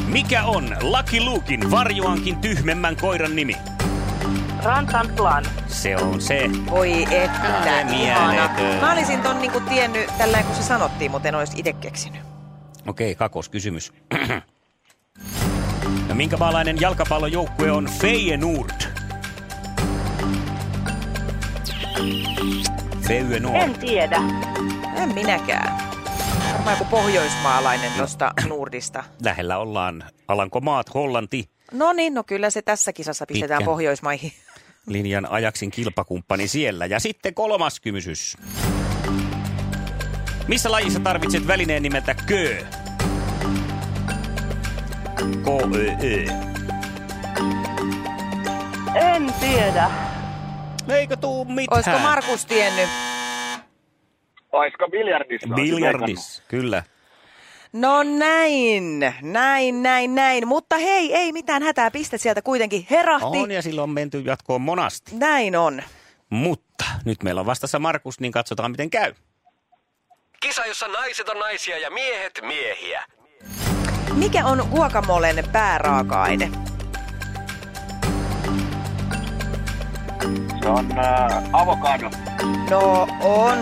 Mikä 0.05 0.43
on 0.43 0.77
Lucky 0.81 1.19
Lukein 1.19 1.71
varjoankin 1.71 2.37
tyhmemmän 2.37 2.95
koiran 2.95 3.35
nimi? 3.35 3.55
Rantan 4.63 5.09
plan. 5.15 5.45
Se 5.67 5.95
on 5.95 6.21
se. 6.21 6.49
Voi 6.69 7.03
että, 7.11 7.81
ihana. 7.81 8.49
Mä 8.81 8.93
olisin 8.93 9.21
ton 9.21 9.41
niinku 9.41 9.59
tiennyt 9.59 10.09
tällä 10.17 10.43
kun 10.43 10.55
se 10.55 10.63
sanottiin, 10.63 11.11
mutta 11.11 11.27
en 11.27 11.35
olisi 11.35 11.53
itse 11.59 11.73
keksinyt. 11.73 12.21
Okei, 12.87 13.15
kakoskysymys. 13.15 13.93
no 16.09 16.15
minkä 16.15 16.37
maalainen 16.37 16.81
jalkapallojoukkue 16.81 17.71
on 17.71 17.89
Feyenoord? 17.99 18.81
Feyenoord. 23.07 23.55
En 23.55 23.79
tiedä. 23.79 24.21
En 24.95 25.13
minäkään. 25.13 25.91
Varmaan 26.53 26.77
joku 26.77 26.85
pohjoismaalainen 26.91 27.91
tuosta 27.97 28.33
Nordista. 28.49 29.03
Lähellä 29.23 29.57
ollaan 29.57 30.03
Alankomaat, 30.27 30.93
Hollanti. 30.93 31.49
No 31.71 31.93
niin, 31.93 32.13
no 32.13 32.23
kyllä 32.23 32.49
se 32.49 32.61
tässä 32.61 32.93
kisassa 32.93 33.25
pistetään 33.25 33.59
Pitkä. 33.59 33.71
Pohjoismaihin. 33.71 34.31
linjan 34.87 35.31
ajaksin 35.31 35.71
kilpakumppani 35.71 36.47
siellä. 36.47 36.85
Ja 36.85 36.99
sitten 36.99 37.33
kolmas 37.33 37.79
kysymys. 37.79 38.37
Missä 40.47 40.71
lajissa 40.71 40.99
tarvitset 40.99 41.47
välineen 41.47 41.83
nimeltä 41.83 42.15
kö? 42.27 42.55
K-Ö-Ö. 45.43 46.25
En 48.95 49.33
tiedä. 49.39 49.89
Eikö 50.89 51.15
tuu 51.17 51.45
mitään? 51.45 51.67
Olisiko 51.71 51.99
Markus 51.99 52.45
tiennyt? 52.45 52.89
Olisiko 54.51 54.87
biljardissa? 54.91 55.55
Biljardis, 55.55 56.43
kyllä. 56.47 56.83
No 57.73 58.03
näin, 58.03 58.99
näin, 59.21 59.83
näin, 59.83 60.15
näin. 60.15 60.47
Mutta 60.47 60.77
hei, 60.77 61.15
ei 61.15 61.31
mitään 61.31 61.63
hätää, 61.63 61.91
piste 61.91 62.17
sieltä 62.17 62.41
kuitenkin 62.41 62.87
herahti. 62.89 63.37
On 63.37 63.51
ja 63.51 63.61
silloin 63.61 63.83
on 63.83 63.89
menty 63.89 64.19
jatkoon 64.19 64.61
monasti. 64.61 65.11
Näin 65.15 65.55
on. 65.55 65.83
Mutta 66.29 66.85
nyt 67.05 67.23
meillä 67.23 67.41
on 67.41 67.45
vastassa 67.45 67.79
Markus, 67.79 68.19
niin 68.19 68.31
katsotaan 68.31 68.71
miten 68.71 68.89
käy. 68.89 69.13
Kisa, 70.39 70.65
jossa 70.65 70.87
naiset 70.87 71.29
on 71.29 71.39
naisia 71.39 71.77
ja 71.77 71.91
miehet 71.91 72.39
miehiä. 72.41 73.05
Mikä 74.13 74.45
on 74.45 74.67
guacamolen 74.71 75.43
pääraaka-aine? 75.51 76.51
Se 80.63 80.69
on 80.69 80.99
äh, 80.99 81.43
avokado. 81.53 82.09
No 82.69 83.07
on. 83.21 83.57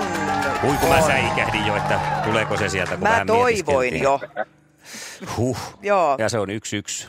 Hui 0.64 0.74
kun 0.82 0.90
mä 0.90 1.02
säikähdin 1.02 1.66
jo, 1.66 1.76
että 1.76 2.00
tuleeko 2.24 2.58
se 2.58 2.70
sieltä, 2.70 2.92
kun 2.92 3.04
Mä 3.04 3.10
vähän 3.10 3.28
toivoin 3.28 4.00
jo. 4.02 4.20
Huh. 5.38 5.58
Joo. 5.82 6.16
Ja 6.20 6.30
se 6.30 6.40
on 6.40 6.50
yksi 6.50 6.78
yksi. 6.78 7.08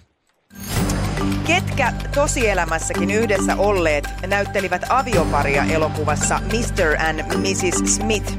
Ketkä 1.47 1.93
tosielämässäkin 2.15 3.11
yhdessä 3.11 3.57
olleet 3.57 4.05
näyttelivät 4.27 4.83
avioparia 4.89 5.65
elokuvassa 5.65 6.39
Mr. 6.39 6.97
and 7.09 7.21
Mrs. 7.37 7.95
Smith? 7.97 8.33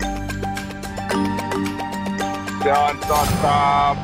Se 2.63 2.74
on 2.74 2.98
tota, 3.08 3.96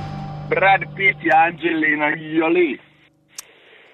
Brad 0.49 0.81
Pitt 0.95 1.23
ja 1.23 1.41
Angelina 1.43 2.09
Jolie. 2.09 2.77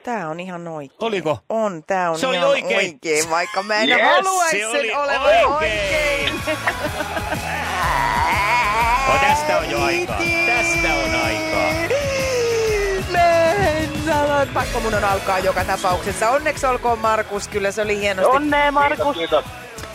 Tää 0.03 0.29
on 0.29 0.39
ihan 0.39 0.67
oikein. 0.67 0.97
Oliko? 1.01 1.37
On, 1.49 1.83
tää 1.87 2.11
on 2.11 2.19
Se 2.19 2.27
oli 2.27 2.35
ihan 2.37 2.49
oikein. 2.49 2.75
oikein, 2.77 3.29
vaikka 3.29 3.63
mä 3.63 3.75
en 3.75 3.89
Yes, 3.89 4.01
haluaisi 4.01 4.57
se 4.59 4.71
sen 4.71 4.79
oli 4.79 4.93
olevan 4.93 5.21
oikein. 5.21 5.47
oikein. 5.47 6.22
No, 9.07 9.13
tästä 9.19 9.57
on 9.57 9.69
jo 9.69 9.81
aikaa. 9.83 10.17
Tästä 10.45 10.87
on 10.93 11.15
aikaa. 11.25 11.73
Pakko 14.53 14.79
mun 14.79 14.93
on 14.95 15.03
alkaa 15.03 15.39
joka 15.39 15.63
tapauksessa. 15.65 16.29
Onneksi 16.29 16.65
olkoon 16.65 16.99
Markus, 16.99 17.47
kyllä 17.47 17.71
se 17.71 17.81
oli 17.81 17.99
hienosti. 17.99 18.35
Onnea, 18.35 18.71
Markus. 18.71 19.17
Kiitos. 19.17 19.45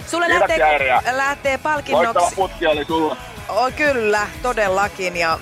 Sulle 0.06 0.26
Kiitoksia, 0.26 0.58
lähtee, 0.58 0.74
Erja. 0.74 1.02
lähtee 1.12 1.52
Loistava 1.52 1.74
palkinnoksi. 1.74 2.34
putki 2.34 2.66
oli 2.66 2.84
sulla. 2.84 3.16
Oh, 3.48 3.72
kyllä, 3.76 4.26
todellakin. 4.42 5.16
Ja, 5.16 5.38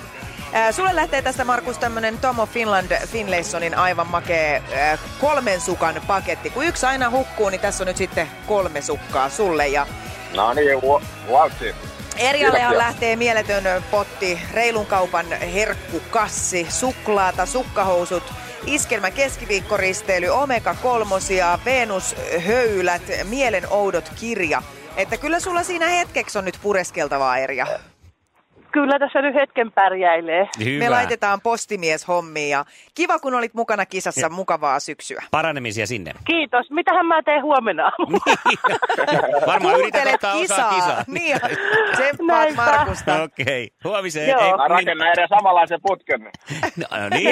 ää, 0.53 0.71
sulle 0.71 0.95
lähtee 0.95 1.21
tästä 1.21 1.43
Markus 1.45 1.77
tämmönen 1.77 2.17
Tomo 2.17 2.45
Finland 2.45 3.07
Finlaysonin 3.07 3.75
aivan 3.77 4.07
makee 4.07 4.63
ää, 4.75 4.97
kolmen 5.21 5.61
sukan 5.61 6.01
paketti. 6.07 6.49
Kun 6.49 6.65
yksi 6.65 6.85
aina 6.85 7.09
hukkuu, 7.09 7.49
niin 7.49 7.61
tässä 7.61 7.83
on 7.83 7.87
nyt 7.87 7.97
sitten 7.97 8.29
kolme 8.47 8.81
sukkaa 8.81 9.29
sulle. 9.29 9.67
Ja 9.67 9.87
No 10.35 10.53
niin. 10.53 10.79
Erjallehan 12.17 12.69
Kiitoksia. 12.69 12.77
lähtee 12.77 13.15
mieletön 13.15 13.83
potti, 13.91 14.39
reilun 14.53 14.85
kaupan 14.85 15.25
herkkukassi, 15.31 16.67
suklaata, 16.69 17.45
sukkahousut, 17.45 18.23
iskelmä 18.65 19.11
keskiviikkoristeily, 19.11 20.27
omega 20.27 20.75
kolmosia, 20.75 21.59
Venus 21.65 22.15
höylät, 22.45 23.01
mielenoudot 23.23 24.11
kirja. 24.19 24.63
Että 24.95 25.17
kyllä 25.17 25.39
sulla 25.39 25.63
siinä 25.63 25.87
hetkeksi 25.87 26.37
on 26.37 26.45
nyt 26.45 26.59
pureskeltavaa 26.61 27.37
Erja. 27.37 27.67
Kyllä 28.71 28.99
tässä 28.99 29.21
nyt 29.21 29.35
hetken 29.35 29.71
pärjäilee. 29.71 30.49
Hyvä. 30.65 30.79
Me 30.83 30.89
laitetaan 30.89 31.41
postimies 31.41 32.07
hommiin 32.07 32.49
ja 32.49 32.65
kiva 32.95 33.19
kun 33.19 33.33
olit 33.33 33.53
mukana 33.53 33.85
kisassa, 33.85 34.29
mukavaa 34.29 34.79
syksyä. 34.79 35.23
Paranemisia 35.31 35.87
sinne. 35.87 36.13
Kiitos. 36.27 36.71
Mitähän 36.71 37.05
mä 37.05 37.23
teen 37.23 37.43
huomenna 37.43 37.83
aamulla? 37.99 38.35
Varmaan 39.51 39.79
yrität 39.79 40.13
ottaa 40.13 40.33
osaa 40.35 40.73
kisaan. 40.73 41.03
Niin, 41.07 41.37
tsemppaat. 41.91 42.55
Markusta. 42.55 43.23
Okei, 43.23 43.69
huomiseen. 43.83 44.29
Joo. 44.29 44.41
Ei, 44.41 44.57
Mä 44.57 44.67
rakennan 44.67 45.07
edes 45.07 45.29
samanlaisen 45.29 45.79
putken. 45.83 46.21
No, 46.77 46.85
no 46.91 47.09
niin, 47.09 47.29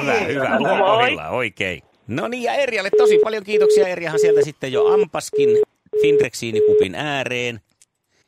hyvä, 0.00 0.12
hyvä. 0.12 0.58
Moi. 0.58 0.78
Huomavilla, 0.78 1.28
oikein. 1.28 1.82
No 2.08 2.28
niin, 2.28 2.42
ja 2.42 2.52
Erjalle 2.54 2.90
tosi 2.98 3.18
paljon 3.18 3.44
kiitoksia. 3.44 3.88
Erjahan 3.88 4.18
sieltä 4.20 4.42
sitten 4.42 4.72
jo 4.72 4.86
ampaskin 4.86 5.48
Finrexiinikupin 6.02 6.94
ääreen. 6.94 7.60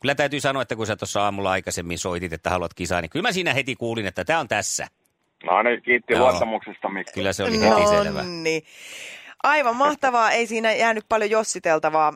Kyllä 0.01 0.15
täytyy 0.15 0.41
sanoa, 0.41 0.63
että 0.63 0.77
kun 0.77 0.87
sä 0.87 0.97
tuossa 0.97 1.23
aamulla 1.25 1.51
aikaisemmin 1.51 1.99
soitit, 1.99 2.33
että 2.33 2.51
haluat 2.51 2.75
kisaa, 2.75 3.01
niin 3.01 3.11
kyllä 3.11 3.23
mä 3.29 3.33
siinä 3.33 3.55
heti 3.55 3.77
kuulin, 3.77 4.07
että 4.07 4.25
tämä 4.25 4.39
on 4.41 4.49
tässä. 4.49 4.87
No 5.45 5.63
niin, 5.63 5.83
kiitti 5.83 6.13
Joo. 6.13 6.23
luottamuksesta, 6.23 6.89
Mikko. 6.89 7.13
Kyllä 7.15 7.33
se 7.33 7.43
oli 7.43 7.61
heti 7.61 7.87
selvä. 7.87 8.23
Nonni. 8.23 8.63
Aivan 9.43 9.77
mahtavaa, 9.77 10.31
ei 10.31 10.47
siinä 10.47 10.73
jäänyt 10.73 11.05
paljon 11.09 11.31
jossiteltavaa. 11.31 12.13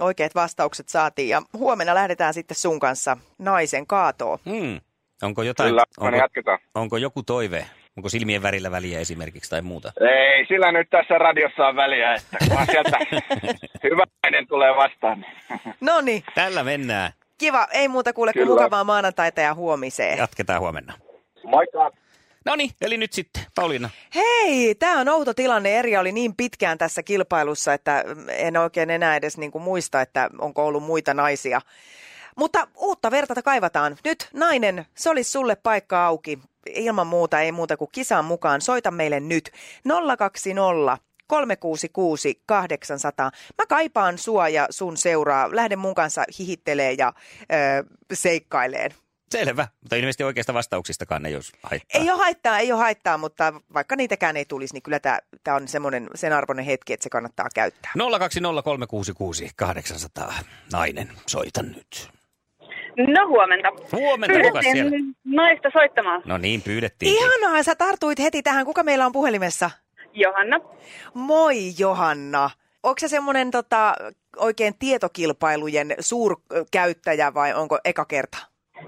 Oikeat 0.00 0.34
vastaukset 0.34 0.88
saatiin 0.88 1.28
ja 1.28 1.42
huomenna 1.52 1.94
lähdetään 1.94 2.34
sitten 2.34 2.56
sun 2.56 2.80
kanssa 2.80 3.16
naisen 3.38 3.86
kaatoon. 3.86 4.38
Hmm. 4.50 4.80
Onko 5.22 5.42
jotain, 5.42 5.68
Kyllä, 5.70 5.80
no 5.98 6.04
onko, 6.04 6.10
niin 6.10 6.20
jatketaan. 6.20 6.58
onko 6.74 6.96
joku 6.96 7.22
toive? 7.22 7.66
Onko 7.96 8.08
silmien 8.08 8.42
värillä 8.42 8.70
väliä 8.70 9.00
esimerkiksi 9.00 9.50
tai 9.50 9.62
muuta? 9.62 9.92
Ei, 10.00 10.46
sillä 10.46 10.72
nyt 10.72 10.90
tässä 10.90 11.18
radiossa 11.18 11.66
on 11.66 11.76
väliä, 11.76 12.14
että 12.14 12.36
kun 12.48 12.66
sieltä 12.66 12.98
hyvä 13.90 14.04
tulee 14.48 14.76
vastaan. 14.76 15.20
niin- 15.20 15.74
No 15.80 16.00
niin, 16.00 16.24
Tällä 16.34 16.64
mennään. 16.64 17.12
Kiva. 17.38 17.68
Ei 17.70 17.88
muuta 17.88 18.12
kuule 18.12 18.32
kuin 18.32 18.48
mukavaa 18.48 18.84
maanantaita 18.84 19.40
ja 19.40 19.54
huomiseen. 19.54 20.18
Jatketaan 20.18 20.60
huomenna. 20.60 20.92
Moikka! 21.44 21.90
No 22.44 22.56
niin, 22.56 22.70
eli 22.80 22.96
nyt 22.96 23.12
sitten 23.12 23.44
Pauliina. 23.54 23.90
Hei, 24.14 24.74
tämä 24.74 25.00
on 25.00 25.08
outo 25.08 25.34
tilanne. 25.34 25.78
Erja 25.78 26.00
oli 26.00 26.12
niin 26.12 26.36
pitkään 26.36 26.78
tässä 26.78 27.02
kilpailussa, 27.02 27.74
että 27.74 28.04
en 28.28 28.56
oikein 28.56 28.90
enää 28.90 29.16
edes 29.16 29.38
niinku 29.38 29.58
muista, 29.58 30.00
että 30.00 30.30
onko 30.38 30.66
ollut 30.66 30.82
muita 30.82 31.14
naisia. 31.14 31.60
Mutta 32.36 32.68
uutta 32.76 33.10
vertata 33.10 33.42
kaivataan. 33.42 33.96
Nyt 34.04 34.28
nainen, 34.34 34.86
se 34.94 35.10
olisi 35.10 35.30
sulle 35.30 35.56
paikka 35.56 36.06
auki. 36.06 36.38
Ilman 36.66 37.06
muuta, 37.06 37.40
ei 37.40 37.52
muuta 37.52 37.76
kuin 37.76 37.90
kisaan 37.92 38.24
mukaan. 38.24 38.60
Soita 38.60 38.90
meille 38.90 39.20
nyt 39.20 39.50
020 40.18 40.98
366 41.26 42.42
800. 42.46 43.30
Mä 43.58 43.66
kaipaan 43.68 44.18
sua 44.18 44.48
ja 44.48 44.66
sun 44.70 44.96
seuraa. 44.96 45.48
Lähde 45.52 45.76
mun 45.76 45.94
kanssa 45.94 46.24
hihittelee 46.38 46.92
ja 46.92 47.12
ö, 47.42 47.44
seikkaileen. 48.12 48.90
Selvä, 49.30 49.68
mutta 49.80 49.96
ilmeisesti 49.96 50.24
oikeasta 50.24 50.54
vastauksistakaan 50.54 51.26
ei 51.26 51.32
jos 51.32 51.52
haittaa. 51.62 52.00
Ei 52.00 52.10
ole 52.10 52.18
haittaa, 52.18 52.58
ei 52.58 52.72
ole 52.72 52.80
haittaa, 52.80 53.18
mutta 53.18 53.52
vaikka 53.74 53.96
niitäkään 53.96 54.36
ei 54.36 54.44
tulisi, 54.44 54.74
niin 54.74 54.82
kyllä 54.82 55.00
tämä 55.00 55.18
on 55.56 55.68
semmoinen 55.68 56.08
sen 56.14 56.32
arvoinen 56.32 56.64
hetki, 56.64 56.92
että 56.92 57.04
se 57.04 57.10
kannattaa 57.10 57.48
käyttää. 57.54 57.90
020366800. 57.98 58.02
Nainen, 60.72 61.12
soita 61.26 61.62
nyt. 61.62 62.10
No 63.14 63.28
huomenta. 63.28 63.68
Huomenta, 63.92 64.40
kuka 64.40 64.62
siellä? 64.62 64.90
naista 65.24 65.68
soittamaan. 65.72 66.22
No 66.24 66.38
niin, 66.38 66.62
pyydettiin. 66.62 67.16
Ihanaa, 67.16 67.62
sä 67.62 67.74
tartuit 67.74 68.18
heti 68.18 68.42
tähän. 68.42 68.66
Kuka 68.66 68.82
meillä 68.82 69.06
on 69.06 69.12
puhelimessa? 69.12 69.70
Johanna. 70.16 70.60
Moi 71.14 71.56
Johanna. 71.78 72.50
Onko 72.82 72.98
se 72.98 73.08
semmoinen 73.08 73.50
tota, 73.50 73.94
oikein 74.36 74.74
tietokilpailujen 74.78 75.94
suurkäyttäjä 76.00 77.34
vai 77.34 77.54
onko 77.54 77.78
eka 77.84 78.04
kerta? 78.04 78.38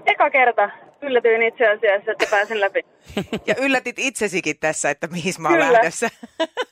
Eka 0.05 0.29
kerta 0.29 0.69
yllätyin 1.01 1.41
itse 1.41 1.67
asiassa, 1.67 2.11
että 2.11 2.25
pääsin 2.31 2.61
läpi. 2.61 2.81
Ja 3.47 3.55
yllätit 3.61 3.99
itsesikin 3.99 4.55
tässä, 4.59 4.89
että 4.89 5.07
mihin 5.07 5.33
mä 5.39 5.49
oon 5.49 5.59
lähdössä. 5.59 6.07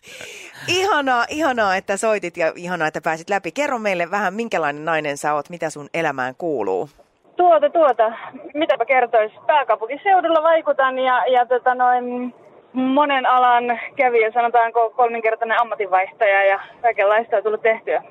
ihanaa, 0.79 1.25
ihanaa, 1.29 1.75
että 1.75 1.97
soitit 1.97 2.37
ja 2.37 2.53
ihanaa, 2.55 2.87
että 2.87 3.01
pääsit 3.01 3.29
läpi. 3.29 3.51
Kerro 3.51 3.79
meille 3.79 4.11
vähän, 4.11 4.33
minkälainen 4.33 4.85
nainen 4.85 5.17
sä 5.17 5.33
oot, 5.33 5.49
mitä 5.49 5.69
sun 5.69 5.89
elämään 5.93 6.35
kuuluu. 6.37 6.89
Tuota, 7.37 7.69
tuota. 7.69 8.11
Mitäpä 8.53 8.85
kertois? 8.85 9.31
Pääkaupunkiseudulla 9.47 10.43
vaikutan 10.43 10.99
ja, 10.99 11.25
ja 11.27 11.45
tota 11.45 11.75
noin, 11.75 12.33
monen 12.73 13.25
alan 13.25 13.79
kävijä, 13.95 14.31
sanotaanko 14.31 14.89
kolminkertainen 14.89 15.61
ammatinvaihtaja 15.61 16.45
ja 16.45 16.59
kaikenlaista 16.81 17.37
on 17.37 17.43
tullut 17.43 17.61
tehtyä. 17.61 18.03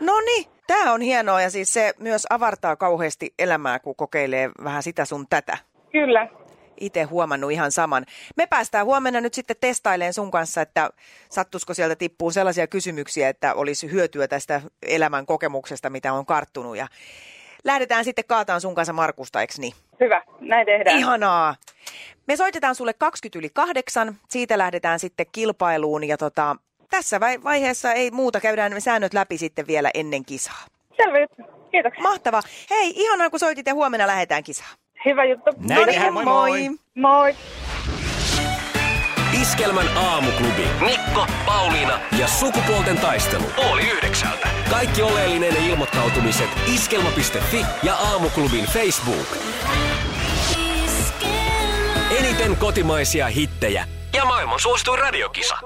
No 0.00 0.20
niin, 0.20 0.46
tämä 0.66 0.92
on 0.92 1.00
hienoa 1.00 1.40
ja 1.42 1.50
siis 1.50 1.72
se 1.72 1.92
myös 1.98 2.26
avartaa 2.30 2.76
kauheasti 2.76 3.34
elämää, 3.38 3.78
kun 3.78 3.96
kokeilee 3.96 4.50
vähän 4.64 4.82
sitä 4.82 5.04
sun 5.04 5.26
tätä. 5.30 5.58
Kyllä. 5.92 6.28
Itse 6.80 7.02
huomannut 7.02 7.52
ihan 7.52 7.72
saman. 7.72 8.04
Me 8.36 8.46
päästään 8.46 8.86
huomenna 8.86 9.20
nyt 9.20 9.34
sitten 9.34 9.56
testailemaan 9.60 10.12
sun 10.12 10.30
kanssa, 10.30 10.62
että 10.62 10.90
sattuisiko 11.30 11.74
sieltä 11.74 11.96
tippuu 11.96 12.30
sellaisia 12.30 12.66
kysymyksiä, 12.66 13.28
että 13.28 13.54
olisi 13.54 13.90
hyötyä 13.90 14.28
tästä 14.28 14.60
elämän 14.82 15.26
kokemuksesta, 15.26 15.90
mitä 15.90 16.12
on 16.12 16.26
karttunut. 16.26 16.76
Ja 16.76 16.86
lähdetään 17.64 18.04
sitten 18.04 18.24
kaataan 18.28 18.60
sun 18.60 18.74
kanssa 18.74 18.92
Markusta, 18.92 19.40
eikö 19.40 19.54
niin? 19.58 19.72
Hyvä. 20.00 20.22
Näin 20.40 20.66
tehdään. 20.66 20.98
Ihanaa. 20.98 21.54
Me 22.26 22.36
soitetaan 22.36 22.74
sulle 22.74 22.92
20 22.92 23.38
yli 23.38 23.50
kahdeksan, 23.54 24.16
siitä 24.28 24.58
lähdetään 24.58 24.98
sitten 24.98 25.26
kilpailuun 25.32 26.04
ja 26.04 26.16
tota, 26.16 26.56
tässä 26.90 27.20
vai- 27.20 27.42
vaiheessa 27.44 27.92
ei 27.92 28.10
muuta, 28.10 28.40
käydään 28.40 28.80
säännöt 28.80 29.14
läpi 29.14 29.38
sitten 29.38 29.66
vielä 29.66 29.90
ennen 29.94 30.24
kisaa. 30.24 30.64
Selvä 30.96 31.18
juttu. 31.20 31.42
Kiitoksia. 31.70 32.02
Mahtava. 32.02 32.40
Hei, 32.70 32.92
ihanaa 32.96 33.30
kun 33.30 33.38
soitit 33.38 33.66
ja 33.66 33.74
huomenna 33.74 34.06
lähdetään 34.06 34.44
kisaan. 34.44 34.70
Hyvä 35.04 35.24
juttu. 35.24 35.50
Näin 35.56 35.68
Noniin, 35.80 35.86
tehdään, 35.86 36.12
moi 36.12 36.24
moi. 36.24 36.70
Moi. 36.94 37.34
Iskelmän 39.42 39.96
aamuklubi. 39.96 40.68
Mikko, 40.80 41.26
Pauliina 41.46 42.00
Ja 42.18 42.28
sukupuolten 42.28 42.98
taistelu. 42.98 43.44
oli 43.56 43.90
yhdeksältä. 43.90 44.48
Kaikki 44.70 45.02
oleellinen 45.02 45.56
ilmoittautumiset 45.56 46.48
iskelma.fi 46.74 47.64
ja 47.82 47.94
aamuklubin 47.94 48.64
Facebook. 48.64 49.26
Eniten 52.18 52.56
kotimaisia 52.56 53.26
hittejä 53.26 53.88
Ja 54.14 54.24
maailman 54.24 54.60
suosituin 54.60 54.98
radiokisa. 54.98 55.56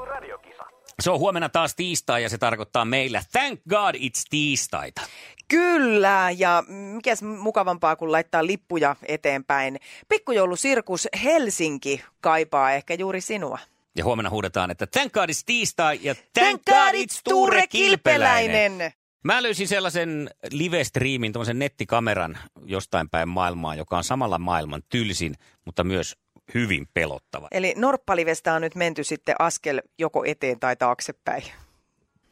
Se 1.00 1.10
on 1.10 1.18
huomenna 1.18 1.48
taas 1.48 1.74
tiistai 1.74 2.22
ja 2.22 2.28
se 2.28 2.38
tarkoittaa 2.38 2.84
meillä 2.84 3.22
Thank 3.32 3.60
God 3.68 3.94
it's 3.94 4.22
tiistaita. 4.30 5.00
Kyllä, 5.48 6.30
ja 6.36 6.64
mikäs 6.68 7.22
mukavampaa 7.22 7.96
kuin 7.96 8.12
laittaa 8.12 8.46
lippuja 8.46 8.96
eteenpäin. 9.08 9.76
Pikkujoulusirkus 10.08 11.08
Helsinki 11.24 12.04
kaipaa 12.20 12.72
ehkä 12.72 12.94
juuri 12.94 13.20
sinua. 13.20 13.58
Ja 13.96 14.04
huomenna 14.04 14.30
huudetaan, 14.30 14.70
että 14.70 14.86
Thank 14.86 15.12
God 15.12 15.28
it's 15.28 15.42
tiistai 15.46 15.98
ja 16.02 16.14
Thank, 16.14 16.62
God 16.64 16.94
it's 16.94 17.20
Tuure 17.24 17.66
Kilpeläinen. 17.66 18.92
Mä 19.24 19.42
löysin 19.42 19.68
sellaisen 19.68 20.30
live-striimin, 20.50 21.32
tuommoisen 21.32 21.58
nettikameran 21.58 22.38
jostain 22.64 23.10
päin 23.10 23.28
maailmaa, 23.28 23.74
joka 23.74 23.96
on 23.96 24.04
samalla 24.04 24.38
maailman 24.38 24.82
tylsin, 24.88 25.34
mutta 25.64 25.84
myös 25.84 26.16
hyvin 26.54 26.88
pelottava. 26.94 27.48
Eli 27.50 27.74
Norppalivestä 27.76 28.54
on 28.54 28.62
nyt 28.62 28.74
menty 28.74 29.04
sitten 29.04 29.34
askel 29.38 29.82
joko 29.98 30.24
eteen 30.24 30.60
tai 30.60 30.76
taaksepäin. 30.76 31.42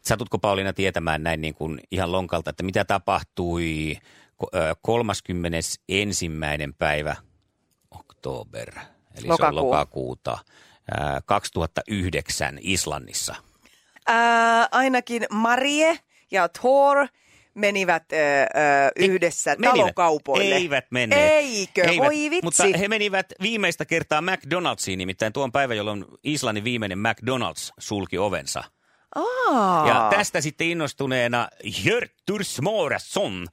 Satutko 0.06 0.38
Pauliina 0.38 0.72
tietämään 0.72 1.22
näin 1.22 1.40
niin 1.40 1.54
kuin 1.54 1.80
ihan 1.90 2.12
lonkalta, 2.12 2.50
että 2.50 2.62
mitä 2.62 2.84
tapahtui 2.84 3.96
ko- 4.44 4.48
ö, 4.58 4.74
31. 4.82 5.80
päivä 6.78 7.16
oktober, 7.90 8.70
eli 8.74 9.22
se 9.22 9.26
on 9.26 9.28
Lokakuu. 9.30 9.64
lokakuuta, 9.70 10.38
ää, 10.98 11.20
2009 11.26 12.58
Islannissa. 12.60 13.34
Ää, 14.06 14.68
ainakin 14.72 15.26
Marie 15.30 15.98
ja 16.30 16.48
Thor 16.48 17.06
menivät 17.54 18.12
ö, 18.12 18.16
ö, 18.16 18.46
yhdessä 18.96 19.50
Menivät. 19.58 19.70
talokaupoille. 19.76 20.54
Eivät 20.54 20.86
menneet. 20.90 21.32
Eikö? 21.32 21.82
Eivät, 21.84 22.04
Voi 22.04 22.30
vitsi. 22.30 22.40
Mutta 22.42 22.64
he 22.78 22.88
menivät 22.88 23.26
viimeistä 23.42 23.84
kertaa 23.84 24.20
McDonald'siin, 24.20 24.96
nimittäin 24.96 25.32
tuon 25.32 25.52
päivän, 25.52 25.76
jolloin 25.76 26.04
Islannin 26.24 26.64
viimeinen 26.64 26.98
McDonald's 26.98 27.72
sulki 27.78 28.18
ovensa. 28.18 28.64
Aa. 29.14 29.88
Ja 29.88 30.06
tästä 30.10 30.40
sitten 30.40 30.66
innostuneena 30.66 31.48
Hjörtur 31.84 32.44
Smorason, 32.44 33.46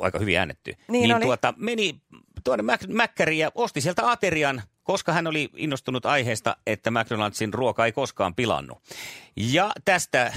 aika 0.00 0.18
hyvin 0.18 0.38
äännetty, 0.38 0.74
Niin 0.88 1.14
oli. 1.16 1.24
tuota, 1.24 1.54
meni 1.56 2.00
tuonne 2.44 2.74
Mac- 2.74 2.88
Mäkkäriin 2.94 3.38
ja 3.38 3.52
osti 3.54 3.80
sieltä 3.80 4.10
aterian, 4.10 4.62
koska 4.82 5.12
hän 5.12 5.26
oli 5.26 5.50
innostunut 5.56 6.06
aiheesta, 6.06 6.56
että 6.66 6.90
McDonaldsin 6.90 7.54
ruoka 7.54 7.86
ei 7.86 7.92
koskaan 7.92 8.34
pilannut. 8.34 8.78
Ja 9.36 9.70
tästä 9.84 10.22
äh, 10.26 10.32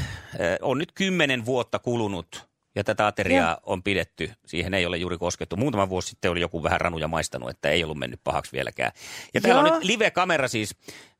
on 0.61 0.77
nyt 0.77 0.91
kymmenen 0.91 1.45
vuotta 1.45 1.79
kulunut 1.79 2.49
ja 2.75 2.83
tätä 2.83 3.07
ateriaa 3.07 3.49
Joo. 3.51 3.59
on 3.63 3.83
pidetty. 3.83 4.31
Siihen 4.45 4.73
ei 4.73 4.85
ole 4.85 4.97
juuri 4.97 5.17
koskettu. 5.17 5.57
Muutama 5.57 5.89
vuosi 5.89 6.07
sitten 6.07 6.31
oli 6.31 6.41
joku 6.41 6.63
vähän 6.63 6.81
ranuja 6.81 7.07
maistanut, 7.07 7.49
että 7.49 7.69
ei 7.69 7.83
ollut 7.83 7.97
mennyt 7.99 8.19
pahaksi 8.23 8.51
vieläkään. 8.51 8.91
Ja 9.33 9.41
täällä 9.41 9.61
on 9.61 9.73
nyt 9.73 9.83
live-kamera 9.83 10.47
siis 10.47 10.75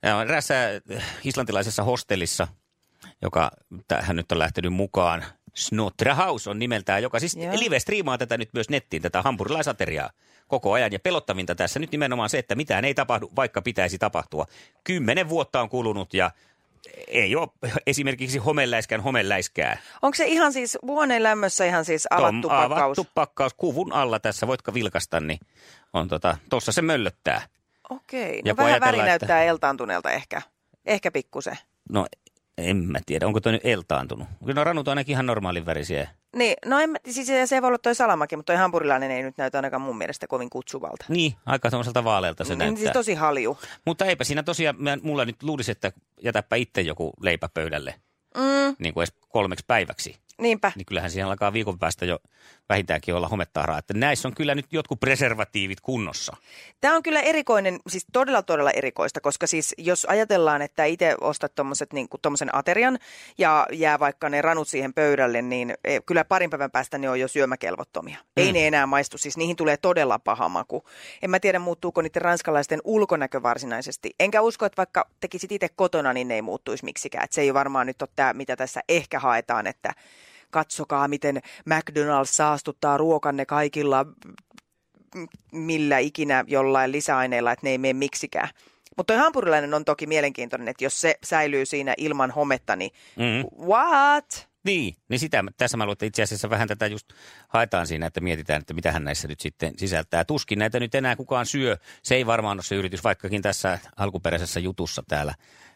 äh, 0.06 0.22
eräässä 0.22 0.56
äh, 0.96 1.04
islantilaisessa 1.24 1.84
hostellissa, 1.84 2.48
joka 3.22 3.52
tähän 3.88 4.16
nyt 4.16 4.32
on 4.32 4.40
lähtenyt 4.40 4.74
mukaan. 4.74 5.26
Snotra 5.54 6.16
House 6.16 6.50
on 6.50 6.60
nimeltään, 6.60 7.04
joka 7.04 7.20
siis 7.20 7.36
Joo. 7.36 7.54
live-striimaa 7.54 8.18
tätä 8.18 8.38
nyt 8.38 8.50
myös 8.54 8.70
nettiin, 8.70 9.02
tätä 9.02 9.22
hampurilaisateriaa 9.22 10.10
koko 10.48 10.74
ajan. 10.74 10.92
Ja 10.92 11.00
pelottavinta 11.00 11.56
tässä 11.56 11.80
nyt 11.80 11.92
nimenomaan 11.92 12.30
se, 12.30 12.38
että 12.38 12.56
mitään 12.56 12.86
ei 12.86 12.94
tapahdu, 12.94 13.32
vaikka 13.36 13.62
pitäisi 13.62 13.98
tapahtua. 13.98 14.46
Kymmenen 14.84 15.30
vuotta 15.30 15.62
on 15.62 15.70
kulunut 15.70 16.14
ja 16.14 16.32
ei 17.08 17.36
ole 17.36 17.48
esimerkiksi 17.88 18.38
homeläiskään 18.38 19.02
homeläiskää. 19.02 19.78
Onko 20.02 20.16
se 20.16 20.26
ihan 20.26 20.54
siis 20.54 20.78
huoneen 20.82 21.24
lämmössä 21.24 21.66
ihan 21.66 21.86
siis 21.86 22.08
avattu 22.10 22.42
Tom, 22.42 22.58
pakkaus? 22.58 22.82
avattu 22.82 23.08
pakkaus 23.16 23.54
kuvun 23.54 23.94
alla 23.94 24.20
tässä, 24.20 24.48
voitko 24.48 24.74
vilkasta, 24.74 25.20
niin 25.20 25.40
on 25.94 26.08
tota, 26.08 26.38
tossa 26.50 26.72
se 26.72 26.82
möllöttää. 26.82 27.42
Okei, 27.90 28.42
Ja 28.46 28.52
no 28.52 28.56
kun 28.56 28.66
vähän 28.66 28.82
väri 28.82 28.98
näyttää 28.98 29.44
eltaantuneelta 29.44 30.12
ehkä. 30.12 30.42
Ehkä 30.86 31.12
pikkusen. 31.12 31.58
No 31.90 32.06
en 32.58 32.78
mä 32.78 33.00
tiedä, 33.06 33.28
onko 33.28 33.40
toi 33.42 33.52
nyt 33.52 33.66
eltaantunut. 33.66 34.28
Kyllä 34.40 34.54
no 34.54 34.64
ranut 34.64 34.88
on 34.88 34.92
ainakin 34.92 35.14
ihan 35.14 35.26
normaalin 35.26 35.66
värisiä. 35.66 36.08
Niin, 36.36 36.54
no 36.66 36.80
en, 36.80 36.96
siis 37.10 37.28
se- 37.28 37.48
se 37.48 37.62
voi 37.62 37.68
olla 37.68 37.78
toi 37.78 37.96
salamakin, 37.96 38.40
mutta 38.40 38.54
toi 38.54 38.60
hampurilainen 38.60 39.12
ei 39.12 39.24
nyt 39.24 39.38
näytä 39.38 39.58
ainakaan 39.58 39.82
mun 39.82 39.98
mielestä 39.98 40.28
kovin 40.28 40.50
kutsuvalta. 40.50 41.06
Niin, 41.10 41.34
aika 41.46 41.70
tuommoiselta 41.70 42.04
vaalealta 42.04 42.44
se 42.44 42.50
Niin, 42.54 42.60
näyttää. 42.60 42.80
siis 42.80 42.92
tosi 42.94 43.14
halju. 43.14 43.58
Mutta 43.86 44.06
eipä 44.06 44.24
siinä 44.24 44.44
tosiaan, 44.44 44.76
mä, 44.80 44.98
mulla 45.02 45.26
nyt 45.26 45.44
luulisi, 45.44 45.72
että 45.72 45.92
jätäpä 46.22 46.56
itse 46.56 46.82
joku 46.82 47.14
leipä 47.22 47.50
pöydälle 47.54 47.96
Mm, 48.38 48.76
niin 48.80 48.94
kuin 48.94 49.02
edes 49.02 49.14
kolmeksi 49.30 49.66
päiväksi. 49.68 50.16
niinpä. 50.42 50.72
Niin 50.76 50.86
kyllähän 50.86 51.12
siihen 51.12 51.28
alkaa 51.28 51.54
viikon 51.54 51.80
päästä 51.80 52.06
jo 52.06 52.20
vähintäänkin 52.72 53.16
olla 53.16 53.28
hometaaraa. 53.28 53.78
Että 53.78 53.94
näissä 53.94 54.28
on 54.28 54.36
kyllä 54.36 54.56
nyt 54.56 54.66
jotkut 54.72 55.00
preservatiivit 55.00 55.82
kunnossa. 55.82 56.38
Tämä 56.82 56.96
on 56.96 57.04
kyllä 57.04 57.22
erikoinen, 57.22 57.80
siis 57.88 58.06
todella 58.14 58.42
todella 58.42 58.72
erikoista, 58.72 59.22
koska 59.22 59.48
siis 59.48 59.76
jos 59.78 60.06
ajatellaan, 60.06 60.62
että 60.62 60.86
itse 60.86 61.16
ostat 61.22 61.56
tuommoiset 61.56 61.94
niin 61.94 62.08
tommosen 62.22 62.56
aterian 62.56 63.00
ja 63.38 63.68
jää 63.72 64.00
vaikka 64.00 64.30
ne 64.30 64.42
ranut 64.42 64.68
siihen 64.68 64.94
pöydälle, 64.94 65.42
niin 65.42 65.74
eh, 65.84 66.02
kyllä 66.06 66.26
parin 66.26 66.50
päivän 66.50 66.72
päästä 66.72 66.98
ne 66.98 67.10
on 67.10 67.20
jo 67.20 67.28
syömäkelvottomia. 67.28 68.18
Mm. 68.18 68.26
Ei 68.38 68.52
ne 68.52 68.68
enää 68.68 68.86
maistu, 68.86 69.18
siis 69.18 69.38
niihin 69.38 69.56
tulee 69.56 69.78
todella 69.78 70.20
paha 70.20 70.50
maku. 70.50 70.84
En 71.22 71.30
mä 71.30 71.40
tiedä, 71.40 71.60
muuttuuko 71.60 72.02
niiden 72.02 72.22
ranskalaisten 72.22 72.82
ulkonäkö 72.84 73.44
varsinaisesti. 73.44 74.16
Enkä 74.20 74.42
usko, 74.42 74.66
että 74.66 74.78
vaikka 74.78 75.08
tekisit 75.20 75.52
itse 75.52 75.70
kotona, 75.76 76.14
niin 76.14 76.28
ne 76.28 76.36
ei 76.36 76.42
muuttuisi 76.42 76.86
miksikään. 76.86 77.24
Et 77.24 77.32
se 77.32 77.42
ei 77.42 77.54
varmaan 77.54 77.88
nyt 77.88 78.02
ole 78.02 78.10
tämä, 78.16 78.34
mitä 78.34 78.56
tässä 78.56 78.82
ehkä 78.90 79.20
haetaan, 79.20 79.68
että 79.68 79.94
katsokaa, 80.52 81.08
miten 81.08 81.42
McDonald's 81.70 82.26
saastuttaa 82.26 82.98
ruokanne 82.98 83.46
kaikilla 83.46 84.06
millä 85.52 85.98
ikinä 85.98 86.44
jollain 86.48 86.92
lisäaineilla, 86.92 87.52
että 87.52 87.66
ne 87.66 87.70
ei 87.70 87.78
mene 87.78 87.94
miksikään. 87.94 88.50
Mutta 88.98 89.14
toi 89.14 89.22
hampurilainen 89.22 89.74
on 89.74 89.86
toki 89.86 90.08
mielenkiintoinen, 90.08 90.68
että 90.68 90.84
jos 90.84 91.02
se 91.02 91.16
säilyy 91.24 91.66
siinä 91.66 91.94
ilman 91.98 92.32
hometta, 92.32 92.76
niin 92.76 92.92
Mm. 93.16 93.66
what? 93.68 94.52
Niin, 94.64 94.96
niin 95.10 95.20
sitä, 95.20 95.44
tässä 95.58 95.78
mä 95.78 95.86
luulen, 95.86 95.94
että 95.94 96.06
itse 96.06 96.24
asiassa 96.24 96.50
vähän 96.50 96.68
tätä 96.68 96.88
just 96.88 97.08
haetaan 97.48 97.88
siinä, 97.88 98.06
että 98.06 98.22
mietitään, 98.22 98.62
että 98.62 98.74
mitähän 98.74 99.04
näissä 99.04 99.28
nyt 99.28 99.40
sitten 99.40 99.74
sisältää. 99.78 100.26
Tuskin 100.26 100.60
näitä 100.60 100.80
nyt 100.80 100.96
enää 100.96 101.16
kukaan 101.16 101.46
syö. 101.46 101.78
Se 102.04 102.16
ei 102.16 102.26
varmaan 102.26 102.58
ole 102.58 102.64
se 102.64 102.76
yritys, 102.76 103.04
vaikkakin 103.04 103.42
tässä 103.42 103.80
alkuperäisessä 103.98 104.60
jutussa 104.60 105.04
täällä 105.08 105.36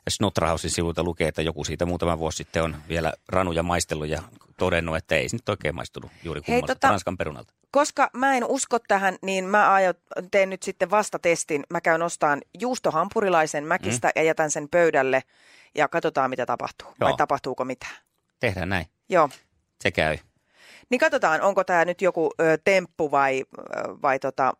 Snotrahausin 0.10 0.72
sivuilta 0.72 1.04
lukee, 1.04 1.28
että 1.28 1.42
joku 1.42 1.64
siitä 1.64 1.86
muutama 1.86 2.20
vuosi 2.20 2.38
sitten 2.38 2.64
on 2.64 2.76
vielä 2.90 3.14
ranuja 3.30 3.64
maistellut 3.64 4.08
ja 4.08 4.24
todennut, 4.58 4.96
että 4.96 5.16
ei 5.16 5.30
se 5.30 5.36
nyt 5.36 5.50
oikein 5.50 5.76
maistunut 5.76 6.12
juuri 6.24 6.42
Hei, 6.48 6.62
kummalta 6.62 6.88
tota- 6.88 6.90
Ranskan 6.90 7.18
perunalta. 7.18 7.54
Koska 7.72 8.10
mä 8.14 8.38
en 8.38 8.44
usko 8.46 8.80
tähän, 8.80 9.18
niin 9.22 9.46
mä 9.46 9.72
aion, 9.74 9.94
teen 10.32 10.50
nyt 10.50 10.64
sitten 10.64 10.90
vastatestin. 10.92 11.64
Mä 11.70 11.82
käyn 11.82 12.02
ostaan 12.02 12.42
juustohampurilaisen 12.60 13.64
mäkistä 13.66 14.08
mm. 14.08 14.12
ja 14.16 14.24
jätän 14.24 14.52
sen 14.52 14.70
pöydälle 14.70 15.24
ja 15.76 15.88
katsotaan 15.88 16.30
mitä 16.30 16.46
tapahtuu. 16.46 16.88
Vai 17.00 17.10
Joo. 17.10 17.18
tapahtuuko 17.18 17.66
mitään. 17.66 17.96
Tehdään 18.40 18.70
näin. 18.70 18.86
Joo. 19.10 19.30
Se 19.82 19.92
käy. 19.92 20.18
Niin 20.90 21.00
katsotaan, 21.00 21.42
onko 21.42 21.64
tämä 21.64 21.86
nyt 21.86 22.02
joku 22.02 22.32
ö, 22.42 22.58
temppu 22.64 23.12
vai, 23.12 23.44
ö, 23.60 23.64
vai 24.02 24.20
tota, 24.20 24.54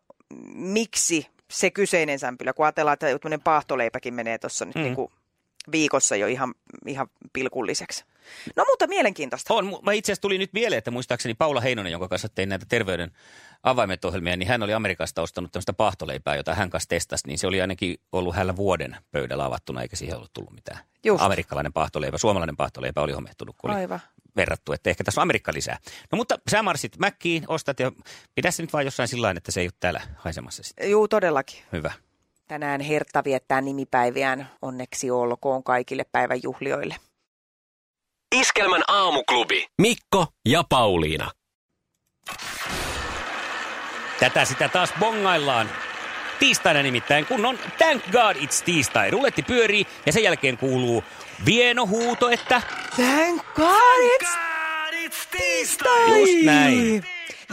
miksi 0.54 1.26
se 1.50 1.70
kyseinen 1.70 2.18
sämpylä, 2.18 2.52
kun 2.52 2.64
ajatellaan, 2.66 2.92
että 2.92 3.18
tämmöinen 3.18 3.40
paahtoleipäkin 3.42 4.14
menee 4.14 4.38
tuossa 4.38 4.64
nyt 4.64 4.74
Mm. 4.74 4.80
mm. 4.80 4.84
niinku 4.84 5.12
viikossa 5.72 6.16
jo 6.16 6.26
ihan, 6.26 6.54
ihan 6.86 7.08
pilkulliseksi. 7.32 8.04
No 8.56 8.64
mutta 8.64 8.86
mielenkiintoista. 8.86 9.54
On, 9.54 9.78
mä 9.82 9.92
itse 9.92 10.12
asiassa 10.12 10.22
tuli 10.22 10.38
nyt 10.38 10.52
mieleen, 10.52 10.78
että 10.78 10.90
muistaakseni 10.90 11.34
Paula 11.34 11.60
Heinonen, 11.60 11.92
jonka 11.92 12.08
kanssa 12.08 12.28
tein 12.28 12.48
näitä 12.48 12.66
terveyden 12.68 13.12
avaimet 13.62 14.04
ohjelmia, 14.04 14.36
niin 14.36 14.48
hän 14.48 14.62
oli 14.62 14.74
Amerikasta 14.74 15.22
ostanut 15.22 15.52
tämmöistä 15.52 15.72
pahtoleipää, 15.72 16.36
jota 16.36 16.54
hän 16.54 16.70
kanssa 16.70 16.88
testasi, 16.88 17.26
niin 17.26 17.38
se 17.38 17.46
oli 17.46 17.60
ainakin 17.60 18.00
ollut 18.12 18.34
hänellä 18.34 18.56
vuoden 18.56 18.96
pöydällä 19.10 19.44
avattuna, 19.44 19.82
eikä 19.82 19.96
siihen 19.96 20.16
ollut 20.16 20.32
tullut 20.32 20.52
mitään. 20.52 20.78
Just. 21.04 21.22
Amerikkalainen 21.22 21.72
pahtoleipä, 21.72 22.18
suomalainen 22.18 22.56
pahtoleipä 22.56 23.00
oli 23.00 23.12
homehtunut, 23.12 23.56
kun 23.58 23.70
oli 23.70 23.78
Aivan. 23.78 24.00
verrattu, 24.36 24.72
että 24.72 24.90
ehkä 24.90 25.04
tässä 25.04 25.20
on 25.20 25.22
Amerikka 25.22 25.52
lisää. 25.52 25.78
No 26.12 26.16
mutta 26.16 26.38
sä 26.50 26.62
marssit 26.62 26.98
Mäkkiin, 26.98 27.44
ostat 27.48 27.80
ja 27.80 27.92
pidä 28.34 28.50
se 28.50 28.62
nyt 28.62 28.72
vaan 28.72 28.84
jossain 28.84 29.08
sillä 29.08 29.30
että 29.30 29.52
se 29.52 29.60
ei 29.60 29.66
ole 29.66 29.72
täällä 29.80 30.00
haisemassa 30.16 30.62
sitten. 30.62 30.90
Juu, 30.90 31.08
todellakin. 31.08 31.58
Hyvä. 31.72 31.92
Tänään 32.48 32.80
Hertta 32.80 33.24
viettää 33.24 33.60
nimipäiviään. 33.60 34.50
Onneksi 34.62 35.10
olkoon 35.10 35.64
kaikille 35.64 36.04
päivän 36.12 36.42
juhlioille. 36.42 36.96
Iskelmän 38.34 38.82
aamuklubi. 38.88 39.66
Mikko 39.80 40.26
ja 40.48 40.64
Pauliina. 40.68 41.30
Tätä 44.20 44.44
sitä 44.44 44.68
taas 44.68 44.92
bongaillaan. 45.00 45.70
Tiistaina 46.38 46.82
nimittäin, 46.82 47.26
kun 47.26 47.46
on 47.46 47.58
Thank 47.78 48.02
God 48.12 48.36
It's 48.36 48.64
tiistai. 48.64 49.10
Ruletti 49.10 49.42
pyörii 49.42 49.86
ja 50.06 50.12
sen 50.12 50.22
jälkeen 50.22 50.58
kuuluu 50.58 51.04
vieno 51.44 51.86
huuto, 51.86 52.30
että 52.30 52.62
Thank 52.96 53.42
God 53.54 54.02
it's 54.92 55.28
tiistai! 55.30 56.20
Just 56.20 56.44
näin. 56.44 57.04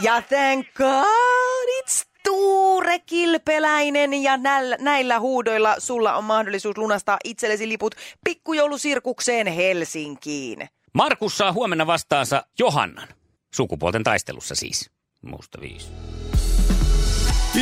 Ja 0.02 0.22
thank 0.22 0.66
God 0.74 1.68
it's 1.82 2.13
Tuure 2.24 2.98
kylpeläinen 2.98 4.22
ja 4.22 4.36
näillä, 4.36 4.76
näillä 4.80 5.20
huudoilla 5.20 5.74
sulla 5.78 6.16
on 6.16 6.24
mahdollisuus 6.24 6.78
lunastaa 6.78 7.18
itsellesi 7.24 7.68
liput 7.68 7.94
pikkujoulusirkukseen 8.24 9.46
Helsinkiin. 9.46 10.68
Markus 10.92 11.38
saa 11.38 11.52
huomenna 11.52 11.86
vastaansa 11.86 12.46
Johannan. 12.58 13.08
Sukupuolten 13.54 14.04
taistelussa 14.04 14.54
siis. 14.54 14.90
Musta 15.22 15.60
viisi. 15.60 15.88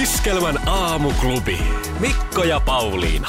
Iskelmän 0.03 0.69
aamuklubi. 0.69 1.59
Mikko 2.01 2.45
ja 2.45 2.61
Pauliina. 2.61 3.29